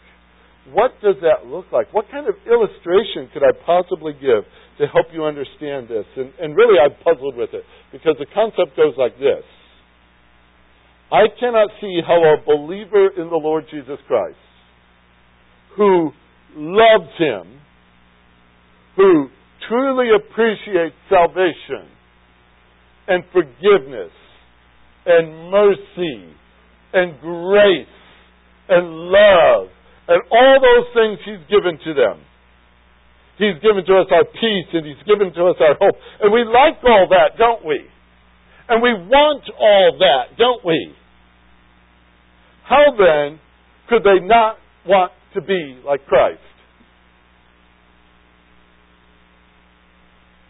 what 0.72 0.96
does 1.02 1.16
that 1.22 1.46
look 1.46 1.66
like? 1.74 1.94
What 1.94 2.10
kind 2.10 2.28
of 2.28 2.36
illustration 2.48 3.28
could 3.34 3.44
I 3.44 3.52
possibly 3.66 4.14
give 4.14 4.48
to 4.80 4.88
help 4.88 5.08
you 5.12 5.26
understand 5.26 5.90
this? 5.90 6.06
And, 6.16 6.32
and 6.40 6.56
really, 6.56 6.80
I've 6.80 6.96
puzzled 7.04 7.36
with 7.36 7.50
it 7.54 7.64
because 7.92 8.16
the 8.18 8.28
concept 8.34 8.78
goes 8.78 8.96
like 8.98 9.18
this 9.20 9.44
I 11.12 11.28
cannot 11.40 11.70
see 11.80 12.00
how 12.06 12.24
a 12.24 12.38
believer 12.44 13.10
in 13.18 13.30
the 13.30 13.36
Lord 13.36 13.66
Jesus 13.70 14.00
Christ, 14.08 14.38
who 15.76 16.12
loves 16.56 17.12
Him, 17.20 17.60
who 18.96 19.28
truly 19.68 20.08
appreciates 20.16 20.96
salvation 21.10 21.92
and 23.08 23.24
forgiveness 23.32 24.12
and 25.06 25.52
mercy 25.52 26.34
and 26.94 27.20
grace 27.20 27.88
and 28.70 28.88
love 28.88 29.68
and 30.08 30.20
all 30.32 30.56
those 30.60 30.88
things 30.94 31.20
He's 31.24 31.44
given 31.50 31.80
to 31.84 31.92
them. 31.94 32.22
He's 33.38 33.58
given 33.66 33.84
to 33.86 33.94
us 33.98 34.08
our 34.12 34.26
peace 34.26 34.70
and 34.74 34.86
He's 34.86 35.04
given 35.08 35.34
to 35.34 35.42
us 35.50 35.58
our 35.60 35.76
hope. 35.80 35.96
And 36.22 36.32
we 36.32 36.44
like 36.44 36.84
all 36.84 37.08
that, 37.10 37.38
don't 37.38 37.66
we? 37.66 37.82
And 38.70 38.82
we 38.82 38.94
want 38.94 39.44
all 39.60 39.98
that, 40.00 40.38
don't 40.38 40.64
we? 40.64 40.96
How 42.64 42.96
then 42.98 43.40
could 43.90 44.04
they 44.04 44.26
not 44.26 44.58
want 44.88 45.12
to 45.34 45.42
be 45.42 45.80
like 45.86 46.06
Christ? 46.06 46.40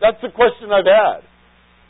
That's 0.02 0.20
the 0.22 0.30
question 0.30 0.70
I've 0.70 0.86
had 0.86 1.24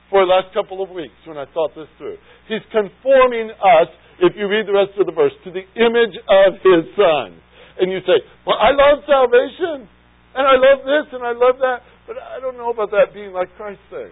for 0.10 0.22
the 0.22 0.30
last 0.30 0.54
couple 0.54 0.84
of 0.84 0.90
weeks 0.94 1.18
when 1.26 1.38
I 1.38 1.46
thought 1.52 1.74
this 1.76 1.90
through. 1.98 2.18
He's 2.48 2.62
conforming 2.72 3.50
us, 3.50 3.90
if 4.22 4.34
you 4.38 4.48
read 4.48 4.68
the 4.70 4.78
rest 4.78 4.94
of 5.02 5.08
the 5.08 5.12
verse, 5.12 5.34
to 5.44 5.50
the 5.50 5.66
image 5.76 6.16
of 6.30 6.54
His 6.62 6.86
Son. 6.94 7.43
And 7.80 7.92
you 7.92 8.00
say, 8.06 8.22
Well, 8.46 8.58
I 8.60 8.72
love 8.72 9.04
salvation, 9.08 9.88
and 10.36 10.48
I 10.48 10.56
love 10.56 10.86
this, 10.86 11.14
and 11.14 11.24
I 11.24 11.34
love 11.34 11.58
that, 11.60 11.80
but 12.08 12.18
I 12.18 12.40
don't 12.40 12.58
know 12.58 12.70
about 12.70 12.92
that 12.92 13.14
being 13.14 13.32
like 13.32 13.50
Christ 13.56 13.82
thing. 13.90 14.12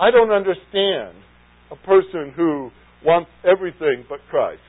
I 0.00 0.10
don't 0.10 0.30
understand 0.30 1.16
a 1.70 1.76
person 1.76 2.32
who 2.34 2.70
wants 3.04 3.30
everything 3.44 4.04
but 4.08 4.20
Christ. 4.30 4.60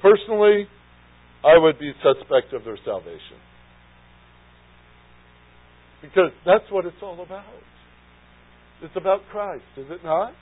Personally, 0.00 0.68
I 1.44 1.58
would 1.58 1.78
be 1.78 1.92
suspect 2.02 2.52
of 2.52 2.64
their 2.64 2.78
salvation. 2.84 3.38
Because 6.02 6.30
that's 6.46 6.64
what 6.70 6.86
it's 6.86 7.02
all 7.02 7.20
about. 7.22 7.44
It's 8.82 8.94
about 8.96 9.20
Christ, 9.32 9.64
is 9.76 9.86
it 9.90 10.04
not? 10.04 10.32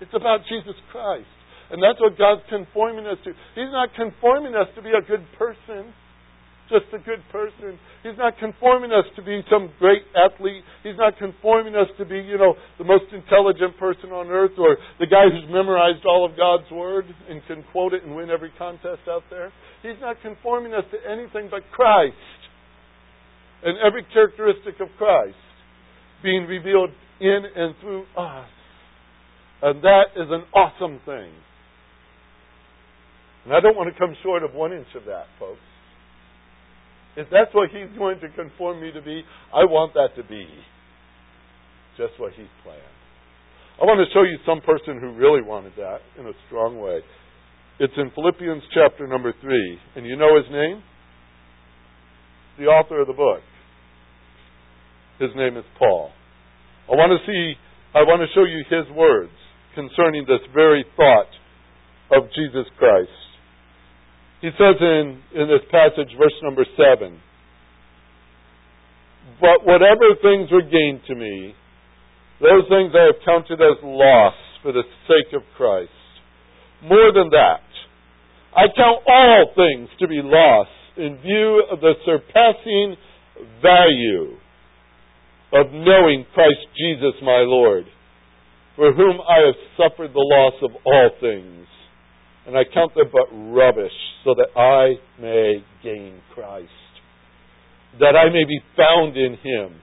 It's 0.00 0.12
about 0.14 0.40
Jesus 0.48 0.74
Christ. 0.90 1.26
And 1.70 1.80
that's 1.82 2.00
what 2.00 2.18
God's 2.18 2.42
conforming 2.48 3.06
us 3.06 3.18
to. 3.24 3.32
He's 3.54 3.72
not 3.72 3.94
conforming 3.96 4.54
us 4.54 4.68
to 4.76 4.82
be 4.82 4.90
a 4.90 5.00
good 5.00 5.24
person 5.38 5.92
just 6.68 6.88
a 6.92 6.98
good 6.98 7.20
person. 7.30 7.78
He's 8.02 8.16
not 8.16 8.38
conforming 8.38 8.92
us 8.92 9.04
to 9.16 9.22
be 9.22 9.42
some 9.50 9.70
great 9.78 10.02
athlete. 10.16 10.64
He's 10.82 10.96
not 10.96 11.18
conforming 11.18 11.74
us 11.74 11.88
to 11.98 12.04
be, 12.04 12.16
you 12.16 12.38
know, 12.38 12.54
the 12.78 12.84
most 12.84 13.04
intelligent 13.12 13.76
person 13.78 14.10
on 14.10 14.28
earth 14.28 14.56
or 14.58 14.76
the 14.98 15.06
guy 15.06 15.28
who's 15.28 15.48
memorized 15.50 16.04
all 16.06 16.24
of 16.24 16.36
God's 16.36 16.70
Word 16.70 17.04
and 17.28 17.42
can 17.46 17.64
quote 17.72 17.92
it 17.92 18.04
and 18.04 18.16
win 18.16 18.30
every 18.30 18.52
contest 18.56 19.04
out 19.08 19.22
there. 19.30 19.52
He's 19.82 20.00
not 20.00 20.16
conforming 20.22 20.72
us 20.72 20.84
to 20.90 20.98
anything 21.10 21.48
but 21.50 21.62
Christ 21.72 22.16
and 23.62 23.76
every 23.84 24.04
characteristic 24.12 24.80
of 24.80 24.88
Christ 24.96 25.36
being 26.22 26.46
revealed 26.46 26.90
in 27.20 27.42
and 27.56 27.74
through 27.80 28.04
us. 28.16 28.48
And 29.62 29.82
that 29.82 30.16
is 30.16 30.28
an 30.30 30.44
awesome 30.54 31.00
thing. 31.04 31.32
And 33.44 33.52
I 33.52 33.60
don't 33.60 33.76
want 33.76 33.92
to 33.92 33.98
come 33.98 34.16
short 34.22 34.42
of 34.42 34.54
one 34.54 34.72
inch 34.72 34.88
of 34.96 35.04
that, 35.04 35.26
folks. 35.38 35.60
If 37.16 37.28
that's 37.30 37.54
what 37.54 37.70
He's 37.70 37.92
going 37.98 38.20
to 38.20 38.28
conform 38.30 38.80
me 38.80 38.90
to 38.92 39.02
be, 39.02 39.22
I 39.54 39.64
want 39.64 39.94
that 39.94 40.16
to 40.16 40.26
be 40.26 40.46
just 41.96 42.18
what 42.18 42.32
He's 42.32 42.50
planned. 42.62 42.80
I 43.80 43.84
want 43.84 43.98
to 43.98 44.12
show 44.14 44.22
you 44.22 44.38
some 44.46 44.60
person 44.60 45.00
who 45.00 45.18
really 45.18 45.42
wanted 45.42 45.72
that 45.76 45.98
in 46.18 46.26
a 46.26 46.32
strong 46.46 46.80
way. 46.80 47.00
It's 47.80 47.92
in 47.96 48.10
Philippians 48.14 48.62
chapter 48.72 49.06
number 49.06 49.34
3. 49.42 49.78
And 49.96 50.06
you 50.06 50.16
know 50.16 50.36
his 50.36 50.46
name? 50.50 50.82
The 52.58 52.66
author 52.66 53.00
of 53.00 53.08
the 53.08 53.18
book. 53.18 53.42
His 55.18 55.30
name 55.34 55.56
is 55.56 55.64
Paul. 55.78 56.10
I 56.86 56.94
want 56.94 57.10
to 57.18 57.26
see 57.26 57.54
I 57.94 58.02
want 58.02 58.22
to 58.22 58.30
show 58.34 58.42
you 58.42 58.62
his 58.66 58.90
words 58.94 59.30
concerning 59.74 60.26
this 60.26 60.42
very 60.52 60.84
thought 60.96 61.30
of 62.10 62.26
Jesus 62.34 62.66
Christ. 62.78 63.23
He 64.44 64.50
says 64.60 64.76
in, 64.78 65.22
in 65.40 65.48
this 65.48 65.64
passage, 65.72 66.12
verse 66.20 66.36
number 66.42 66.66
7 66.76 67.18
But 69.40 69.64
whatever 69.64 70.12
things 70.20 70.52
were 70.52 70.60
gained 70.60 71.00
to 71.08 71.14
me, 71.14 71.54
those 72.42 72.68
things 72.68 72.92
I 72.92 73.08
have 73.08 73.24
counted 73.24 73.64
as 73.64 73.80
loss 73.82 74.34
for 74.62 74.72
the 74.72 74.82
sake 75.08 75.32
of 75.32 75.40
Christ. 75.56 75.88
More 76.82 77.10
than 77.14 77.30
that, 77.30 77.64
I 78.54 78.68
count 78.76 79.00
all 79.08 79.46
things 79.56 79.88
to 80.00 80.08
be 80.08 80.20
loss 80.22 80.68
in 80.98 81.16
view 81.22 81.64
of 81.72 81.80
the 81.80 81.94
surpassing 82.04 82.96
value 83.62 84.36
of 85.54 85.72
knowing 85.72 86.26
Christ 86.34 86.68
Jesus 86.76 87.14
my 87.22 87.40
Lord, 87.48 87.86
for 88.76 88.92
whom 88.92 89.22
I 89.26 89.46
have 89.46 89.56
suffered 89.78 90.12
the 90.12 90.20
loss 90.20 90.54
of 90.60 90.70
all 90.84 91.10
things, 91.18 91.66
and 92.46 92.56
I 92.56 92.62
count 92.72 92.94
them 92.94 93.08
but 93.12 93.28
rubbish, 93.32 93.94
so 94.24 94.34
that 94.34 94.52
I 94.58 95.00
may 95.20 95.64
gain 95.82 96.20
Christ, 96.34 96.68
that 98.00 98.16
I 98.16 98.28
may 98.32 98.44
be 98.44 98.60
found 98.76 99.16
in 99.16 99.36
him, 99.40 99.80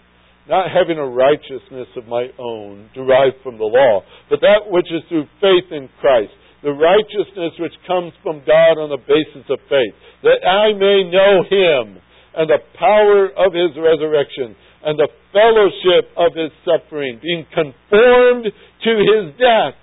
not 0.50 0.68
having 0.70 0.98
a 0.98 1.06
righteousness 1.06 1.88
of 1.96 2.08
my 2.08 2.28
own 2.38 2.90
derived 2.94 3.38
from 3.44 3.58
the 3.58 3.70
law, 3.70 4.02
but 4.30 4.42
that 4.42 4.70
which 4.70 4.88
is 4.92 5.02
through 5.10 5.26
faith 5.40 5.72
in 5.72 5.90
Christ. 6.02 6.34
The 6.62 6.74
righteousness 6.74 7.58
which 7.58 7.74
comes 7.88 8.14
from 8.22 8.46
God 8.46 8.78
on 8.78 8.94
the 8.94 9.02
basis 9.02 9.50
of 9.50 9.58
faith, 9.66 9.94
that 10.22 10.46
I 10.46 10.74
may 10.78 11.10
know 11.10 11.42
him 11.50 11.98
and 12.38 12.46
the 12.46 12.62
power 12.78 13.34
of 13.34 13.54
his 13.54 13.74
resurrection 13.74 14.54
and 14.86 14.98
the 14.98 15.10
fellowship 15.34 16.10
of 16.18 16.34
his 16.38 16.54
suffering, 16.66 17.18
being 17.22 17.46
conformed 17.50 18.46
to 18.46 18.94
his 18.98 19.34
death, 19.38 19.78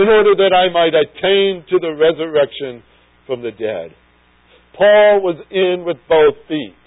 in 0.00 0.08
order 0.08 0.32
that 0.32 0.56
I 0.56 0.72
might 0.72 0.96
attain 0.96 1.64
to 1.68 1.76
the 1.76 1.92
resurrection 1.92 2.82
from 3.28 3.44
the 3.44 3.52
dead. 3.52 3.92
Paul 4.72 5.20
was 5.20 5.36
in 5.52 5.84
with 5.84 6.00
both 6.08 6.40
feet. 6.48 6.80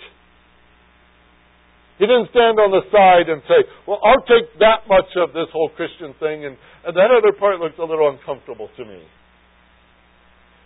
He 2.02 2.10
didn't 2.10 2.34
stand 2.34 2.58
on 2.58 2.74
the 2.74 2.82
side 2.90 3.30
and 3.30 3.46
say, 3.46 3.70
Well, 3.86 4.02
I'll 4.02 4.26
take 4.26 4.50
that 4.58 4.90
much 4.90 5.14
of 5.16 5.30
this 5.32 5.46
whole 5.54 5.70
Christian 5.78 6.18
thing, 6.18 6.44
and, 6.44 6.58
and 6.84 6.98
that 6.98 7.14
other 7.14 7.38
part 7.38 7.62
looks 7.62 7.78
a 7.78 7.86
little 7.86 8.10
uncomfortable 8.10 8.68
to 8.76 8.84
me. 8.84 9.06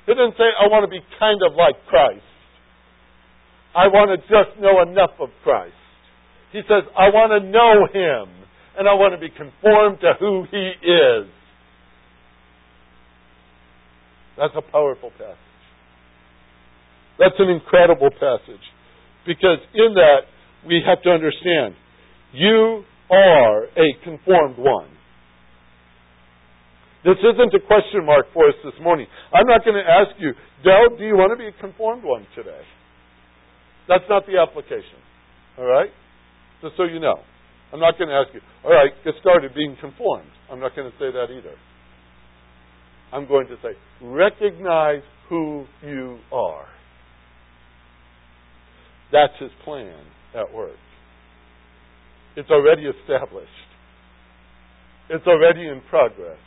He 0.07 0.15
didn't 0.15 0.39
say, 0.39 0.47
I 0.47 0.71
want 0.71 0.87
to 0.87 0.91
be 0.91 1.03
kind 1.19 1.43
of 1.43 1.51
like 1.59 1.75
Christ. 1.91 2.23
I 3.75 3.91
want 3.91 4.15
to 4.15 4.17
just 4.23 4.55
know 4.57 4.81
enough 4.81 5.19
of 5.19 5.29
Christ. 5.43 5.75
He 6.55 6.63
says, 6.63 6.87
I 6.95 7.11
want 7.11 7.35
to 7.35 7.43
know 7.43 7.85
Him, 7.91 8.31
and 8.79 8.87
I 8.87 8.95
want 8.95 9.13
to 9.13 9.19
be 9.19 9.27
conformed 9.27 9.99
to 9.99 10.15
who 10.17 10.47
He 10.49 10.73
is. 10.79 11.27
That's 14.37 14.53
a 14.55 14.61
powerful 14.61 15.11
passage. 15.11 15.37
That's 17.19 17.35
an 17.39 17.49
incredible 17.49 18.09
passage. 18.11 18.61
Because 19.25 19.59
in 19.73 19.93
that, 19.95 20.29
we 20.65 20.81
have 20.85 21.01
to 21.03 21.09
understand 21.09 21.75
you 22.33 22.83
are 23.09 23.65
a 23.65 23.87
conformed 24.03 24.57
one. 24.57 24.89
This 27.03 27.17
isn't 27.23 27.53
a 27.53 27.63
question 27.65 28.05
mark 28.05 28.27
for 28.33 28.47
us 28.47 28.55
this 28.63 28.73
morning. 28.81 29.07
I'm 29.33 29.47
not 29.47 29.63
going 29.63 29.75
to 29.75 29.89
ask 29.89 30.11
you, 30.19 30.33
Dell, 30.63 30.97
do 30.97 31.03
you 31.05 31.15
want 31.15 31.31
to 31.31 31.37
be 31.37 31.47
a 31.47 31.61
conformed 31.61 32.03
one 32.03 32.27
today? 32.35 32.61
That's 33.87 34.03
not 34.09 34.25
the 34.27 34.37
application. 34.37 34.99
All 35.57 35.65
right? 35.65 35.89
Just 36.61 36.75
so 36.75 36.83
you 36.83 36.99
know. 36.99 37.15
I'm 37.71 37.79
not 37.79 37.97
going 37.97 38.09
to 38.09 38.15
ask 38.15 38.33
you, 38.33 38.41
all 38.63 38.71
right, 38.71 38.91
get 39.03 39.13
started 39.19 39.53
being 39.53 39.75
conformed. 39.79 40.29
I'm 40.51 40.59
not 40.59 40.75
going 40.75 40.89
to 40.89 40.97
say 40.97 41.11
that 41.11 41.27
either. 41.31 41.55
I'm 43.11 43.27
going 43.27 43.47
to 43.47 43.55
say, 43.61 43.69
recognize 44.01 45.01
who 45.29 45.65
you 45.83 46.19
are. 46.31 46.65
That's 49.11 49.33
his 49.39 49.51
plan 49.63 50.03
at 50.35 50.53
work. 50.53 50.75
It's 52.35 52.49
already 52.49 52.83
established. 52.83 53.49
It's 55.09 55.25
already 55.25 55.61
in 55.61 55.81
progress. 55.89 56.37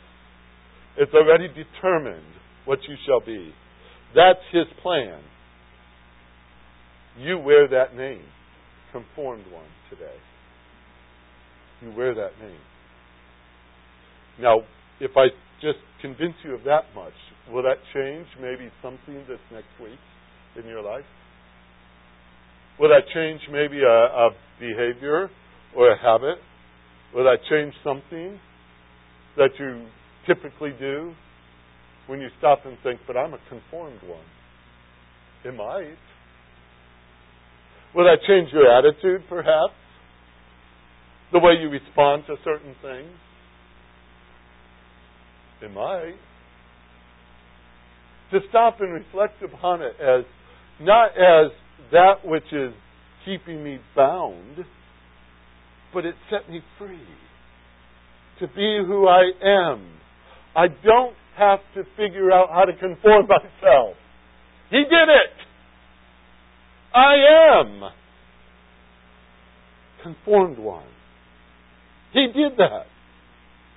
It's 0.97 1.13
already 1.13 1.47
determined 1.47 2.33
what 2.65 2.79
you 2.87 2.95
shall 3.05 3.19
be. 3.25 3.53
That's 4.15 4.39
his 4.51 4.65
plan. 4.81 5.21
You 7.17 7.39
wear 7.39 7.67
that 7.67 7.95
name, 7.95 8.23
conformed 8.91 9.45
one, 9.51 9.65
today. 9.89 10.15
You 11.81 11.91
wear 11.97 12.13
that 12.13 12.39
name. 12.39 12.59
Now, 14.39 14.61
if 14.99 15.11
I 15.17 15.27
just 15.61 15.79
convince 16.01 16.33
you 16.43 16.53
of 16.53 16.63
that 16.63 16.83
much, 16.95 17.13
will 17.51 17.63
that 17.63 17.77
change 17.93 18.27
maybe 18.41 18.71
something 18.81 19.23
this 19.27 19.39
next 19.51 19.69
week 19.81 19.99
in 20.57 20.67
your 20.67 20.81
life? 20.81 21.05
Will 22.79 22.89
that 22.89 23.03
change 23.13 23.41
maybe 23.51 23.81
a, 23.81 23.87
a 23.87 24.29
behavior 24.59 25.29
or 25.75 25.91
a 25.91 25.97
habit? 26.01 26.37
Will 27.13 27.25
that 27.25 27.37
change 27.49 27.73
something 27.83 28.39
that 29.37 29.49
you 29.59 29.85
typically 30.25 30.73
do 30.79 31.13
when 32.07 32.19
you 32.19 32.29
stop 32.39 32.65
and 32.65 32.77
think, 32.83 32.99
but 33.05 33.15
I'm 33.15 33.33
a 33.33 33.39
conformed 33.49 34.01
one? 34.07 34.25
It 35.45 35.55
might. 35.55 35.97
Will 37.93 38.05
that 38.05 38.19
change 38.27 38.49
your 38.53 38.71
attitude, 38.71 39.23
perhaps? 39.27 39.73
The 41.31 41.39
way 41.39 41.53
you 41.61 41.69
respond 41.69 42.23
to 42.27 42.35
certain 42.43 42.75
things? 42.81 43.11
It 45.61 45.71
might. 45.73 46.15
To 48.31 48.39
stop 48.49 48.79
and 48.79 48.93
reflect 48.93 49.43
upon 49.43 49.81
it 49.81 49.93
as 49.99 50.25
not 50.79 51.11
as 51.11 51.51
that 51.91 52.25
which 52.25 52.51
is 52.51 52.73
keeping 53.25 53.63
me 53.63 53.79
bound, 53.95 54.65
but 55.93 56.05
it 56.05 56.15
set 56.29 56.49
me 56.49 56.61
free 56.79 56.99
to 58.39 58.47
be 58.47 58.79
who 58.85 59.07
I 59.07 59.31
am. 59.43 59.87
I 60.55 60.67
don't 60.67 61.15
have 61.37 61.59
to 61.75 61.83
figure 61.95 62.31
out 62.31 62.49
how 62.49 62.65
to 62.65 62.73
conform 62.73 63.27
myself. 63.27 63.95
He 64.69 64.77
did 64.77 65.09
it. 65.09 65.33
I 66.93 67.59
am 67.59 67.81
conformed 70.03 70.57
one. 70.57 70.87
He 72.13 72.27
did 72.27 72.57
that. 72.57 72.85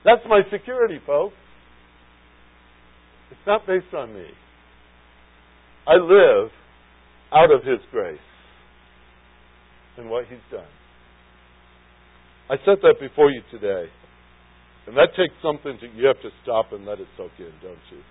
That's 0.05 0.23
my 0.29 0.43
security, 0.51 0.99
folks. 1.07 1.35
It's 3.35 3.47
not 3.51 3.67
based 3.67 3.93
on 3.93 4.15
me. 4.15 4.31
I 5.89 5.95
live 5.99 6.51
out 7.35 7.51
of 7.51 7.67
His 7.67 7.83
grace 7.91 8.31
and 9.99 10.09
what 10.09 10.27
He's 10.31 10.39
done. 10.53 10.71
I 12.49 12.57
set 12.65 12.79
that 12.83 12.97
before 13.01 13.31
you 13.31 13.43
today. 13.51 13.91
And 14.87 14.97
that 14.97 15.17
takes 15.17 15.35
something 15.43 15.77
to, 15.81 15.87
you 15.99 16.07
have 16.07 16.21
to 16.23 16.31
stop 16.45 16.73
and 16.73 16.87
let 16.87 17.01
it 17.01 17.09
soak 17.17 17.33
in, 17.39 17.51
don't 17.61 17.87
you? 17.91 18.05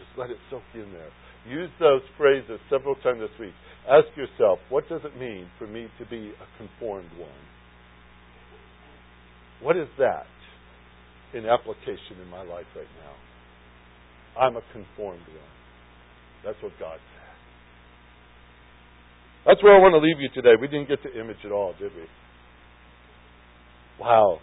Just 0.00 0.10
let 0.18 0.30
it 0.30 0.38
soak 0.50 0.66
in 0.74 0.90
there. 0.92 1.12
Use 1.46 1.70
those 1.78 2.02
phrases 2.18 2.58
several 2.68 2.96
times 2.96 3.20
this 3.20 3.38
week. 3.38 3.54
Ask 3.86 4.08
yourself, 4.16 4.58
what 4.68 4.88
does 4.88 5.02
it 5.04 5.16
mean 5.16 5.46
for 5.58 5.66
me 5.66 5.88
to 6.00 6.06
be 6.06 6.32
a 6.34 6.46
conformed 6.58 7.10
one? 7.18 7.44
What 9.62 9.76
is 9.76 9.88
that 9.98 10.26
in 11.34 11.46
application 11.46 12.18
in 12.20 12.28
my 12.28 12.42
life 12.42 12.66
right 12.74 12.90
now? 13.04 13.29
I'm 14.40 14.56
a 14.56 14.62
conformed 14.72 15.20
one. 15.28 15.52
That's 16.44 16.56
what 16.62 16.72
God 16.80 16.96
said. 16.96 17.20
That's 19.44 19.62
where 19.62 19.76
I 19.76 19.80
want 19.80 19.92
to 19.92 20.00
leave 20.00 20.20
you 20.20 20.28
today. 20.32 20.56
We 20.58 20.68
didn't 20.68 20.88
get 20.88 21.02
to 21.02 21.12
image 21.12 21.44
at 21.44 21.52
all, 21.52 21.74
did 21.78 21.92
we? 21.94 22.08
Wow. 24.00 24.38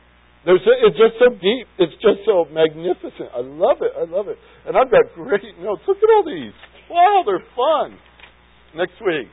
There's 0.45 0.61
it's 0.85 0.97
just 0.97 1.17
so 1.17 1.33
deep. 1.33 1.67
It's 1.79 1.93
just 1.97 2.21
so 2.25 2.45
magnificent. 2.53 3.33
I 3.33 3.41
love 3.41 3.81
it. 3.81 3.91
I 3.97 4.05
love 4.05 4.27
it. 4.29 4.37
And 4.65 4.77
I've 4.77 4.91
got 4.91 5.09
great 5.15 5.57
notes. 5.59 5.81
Look 5.87 5.97
at 5.97 6.09
all 6.13 6.23
these. 6.23 6.53
Wow, 6.89 7.23
they're 7.25 7.43
fun. 7.57 7.97
Next 8.75 8.93
week, 9.01 9.27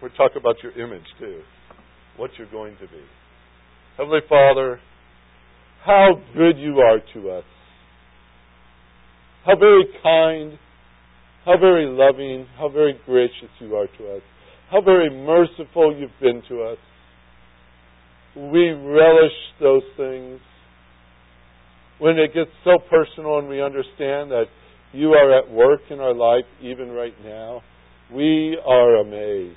we'll 0.00 0.10
talk 0.16 0.32
about 0.36 0.56
your 0.62 0.72
image 0.72 1.06
too. 1.20 1.42
What 2.16 2.30
you're 2.38 2.50
going 2.50 2.74
to 2.80 2.88
be. 2.88 3.04
Heavenly 3.98 4.20
Father, 4.28 4.80
how 5.84 6.20
good 6.34 6.58
you 6.58 6.80
are 6.80 6.98
to 7.14 7.30
us. 7.30 7.44
How 9.48 9.56
very 9.56 9.86
kind, 10.02 10.58
how 11.46 11.56
very 11.56 11.86
loving, 11.86 12.46
how 12.58 12.68
very 12.68 13.00
gracious 13.06 13.48
you 13.60 13.74
are 13.76 13.86
to 13.86 14.16
us. 14.16 14.22
How 14.70 14.82
very 14.82 15.08
merciful 15.08 15.96
you've 15.96 16.10
been 16.20 16.42
to 16.50 16.64
us. 16.64 16.76
We 18.36 18.68
relish 18.68 19.32
those 19.58 19.84
things. 19.96 20.38
When 21.98 22.18
it 22.18 22.34
gets 22.34 22.50
so 22.62 22.78
personal 22.90 23.38
and 23.38 23.48
we 23.48 23.62
understand 23.62 24.30
that 24.32 24.44
you 24.92 25.12
are 25.12 25.38
at 25.38 25.50
work 25.50 25.80
in 25.88 25.98
our 25.98 26.14
life 26.14 26.44
even 26.60 26.90
right 26.90 27.14
now, 27.24 27.62
we 28.12 28.58
are 28.66 28.96
amazed. 28.96 29.56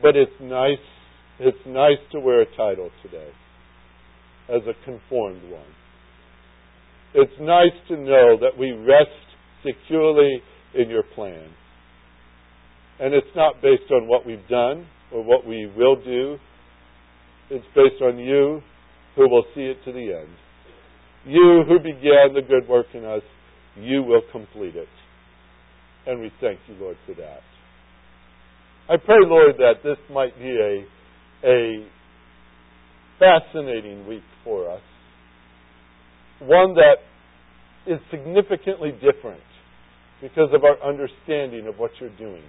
But 0.00 0.14
it's 0.14 0.30
nice 0.40 0.78
it's 1.40 1.58
nice 1.66 1.98
to 2.12 2.20
wear 2.20 2.42
a 2.42 2.56
title 2.56 2.90
today. 3.02 3.30
as 4.48 4.62
a 4.68 4.84
conformed 4.84 5.42
one. 5.50 5.79
It's 7.14 7.32
nice 7.40 7.74
to 7.88 7.96
know 7.96 8.36
that 8.40 8.56
we 8.58 8.72
rest 8.72 9.10
securely 9.64 10.40
in 10.74 10.88
your 10.88 11.02
plan. 11.14 11.48
And 13.00 13.14
it's 13.14 13.34
not 13.34 13.54
based 13.62 13.90
on 13.90 14.06
what 14.06 14.26
we've 14.26 14.46
done 14.48 14.86
or 15.12 15.24
what 15.24 15.46
we 15.46 15.70
will 15.76 15.96
do. 15.96 16.36
It's 17.50 17.64
based 17.74 18.02
on 18.02 18.18
you 18.18 18.60
who 19.16 19.28
will 19.28 19.44
see 19.54 19.62
it 19.62 19.78
to 19.84 19.92
the 19.92 20.14
end. 20.20 20.34
You 21.26 21.64
who 21.66 21.78
began 21.78 22.34
the 22.34 22.42
good 22.46 22.68
work 22.68 22.86
in 22.94 23.04
us, 23.04 23.22
you 23.76 24.02
will 24.02 24.22
complete 24.30 24.76
it. 24.76 24.88
And 26.06 26.20
we 26.20 26.30
thank 26.40 26.60
you, 26.68 26.74
Lord, 26.80 26.96
for 27.06 27.14
that. 27.14 27.40
I 28.88 28.96
pray, 28.96 29.18
Lord, 29.20 29.56
that 29.58 29.82
this 29.82 29.98
might 30.10 30.36
be 30.38 30.84
a, 31.44 31.48
a 31.48 31.86
fascinating 33.18 34.06
week 34.06 34.22
for 34.44 34.70
us. 34.70 34.80
One 36.40 36.74
that 36.74 36.96
is 37.86 37.98
significantly 38.10 38.92
different 38.92 39.42
because 40.20 40.50
of 40.54 40.64
our 40.64 40.82
understanding 40.86 41.66
of 41.66 41.78
what 41.78 41.90
you're 42.00 42.16
doing. 42.16 42.42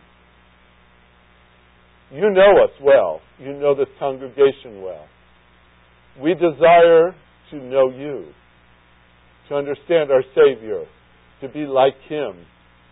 You 2.11 2.29
know 2.29 2.63
us 2.63 2.71
well. 2.81 3.21
You 3.39 3.53
know 3.53 3.73
this 3.73 3.87
congregation 3.99 4.81
well. 4.81 5.05
We 6.21 6.33
desire 6.33 7.15
to 7.51 7.55
know 7.55 7.89
you, 7.89 8.25
to 9.47 9.55
understand 9.55 10.11
our 10.11 10.23
Savior, 10.35 10.83
to 11.41 11.47
be 11.47 11.65
like 11.65 11.95
Him, 12.09 12.45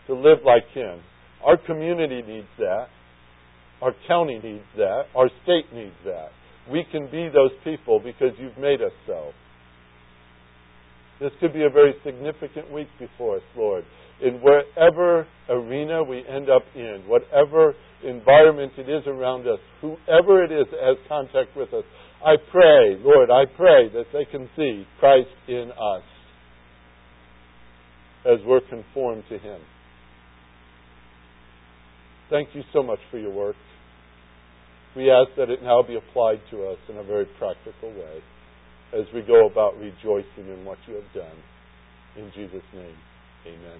to 0.07 0.13
live 0.15 0.39
like 0.45 0.67
Him. 0.73 1.01
Our 1.45 1.57
community 1.57 2.21
needs 2.25 2.47
that. 2.57 2.87
Our 3.81 3.93
county 4.07 4.39
needs 4.41 4.65
that. 4.77 5.03
Our 5.15 5.29
state 5.43 5.73
needs 5.73 5.95
that. 6.05 6.29
We 6.71 6.85
can 6.89 7.05
be 7.11 7.29
those 7.33 7.51
people 7.63 7.99
because 7.99 8.37
you've 8.37 8.57
made 8.57 8.81
us 8.81 8.91
so. 9.05 9.31
This 11.19 11.31
could 11.39 11.53
be 11.53 11.63
a 11.63 11.69
very 11.69 11.93
significant 12.05 12.71
week 12.71 12.87
before 12.97 13.37
us, 13.37 13.43
Lord. 13.55 13.83
In 14.21 14.41
wherever 14.41 15.27
arena 15.49 16.03
we 16.03 16.23
end 16.27 16.49
up 16.49 16.63
in, 16.75 17.03
whatever 17.07 17.75
environment 18.03 18.73
it 18.77 18.89
is 18.89 19.03
around 19.05 19.47
us, 19.47 19.59
whoever 19.81 20.43
it 20.43 20.51
is 20.51 20.65
that 20.71 20.79
has 20.81 20.97
contact 21.07 21.55
with 21.57 21.73
us, 21.73 21.83
I 22.25 22.35
pray, 22.51 22.97
Lord, 22.99 23.29
I 23.29 23.45
pray 23.45 23.89
that 23.93 24.05
they 24.13 24.25
can 24.25 24.49
see 24.55 24.85
Christ 24.99 25.29
in 25.47 25.71
us 25.71 26.03
as 28.25 28.39
we're 28.45 28.61
conformed 28.61 29.23
to 29.29 29.37
Him. 29.37 29.59
Thank 32.29 32.49
you 32.53 32.63
so 32.73 32.83
much 32.83 32.99
for 33.09 33.17
your 33.17 33.31
work. 33.31 33.55
We 34.95 35.09
ask 35.09 35.31
that 35.37 35.49
it 35.49 35.63
now 35.63 35.81
be 35.81 35.95
applied 35.95 36.41
to 36.51 36.67
us 36.67 36.77
in 36.89 36.97
a 36.97 37.03
very 37.03 37.25
practical 37.37 37.89
way 37.89 38.21
as 38.93 39.05
we 39.13 39.21
go 39.21 39.45
about 39.47 39.77
rejoicing 39.77 40.47
in 40.47 40.65
what 40.65 40.77
you 40.87 40.95
have 40.95 41.13
done. 41.13 41.37
In 42.15 42.31
Jesus' 42.35 42.63
name, 42.73 42.97
amen. 43.45 43.79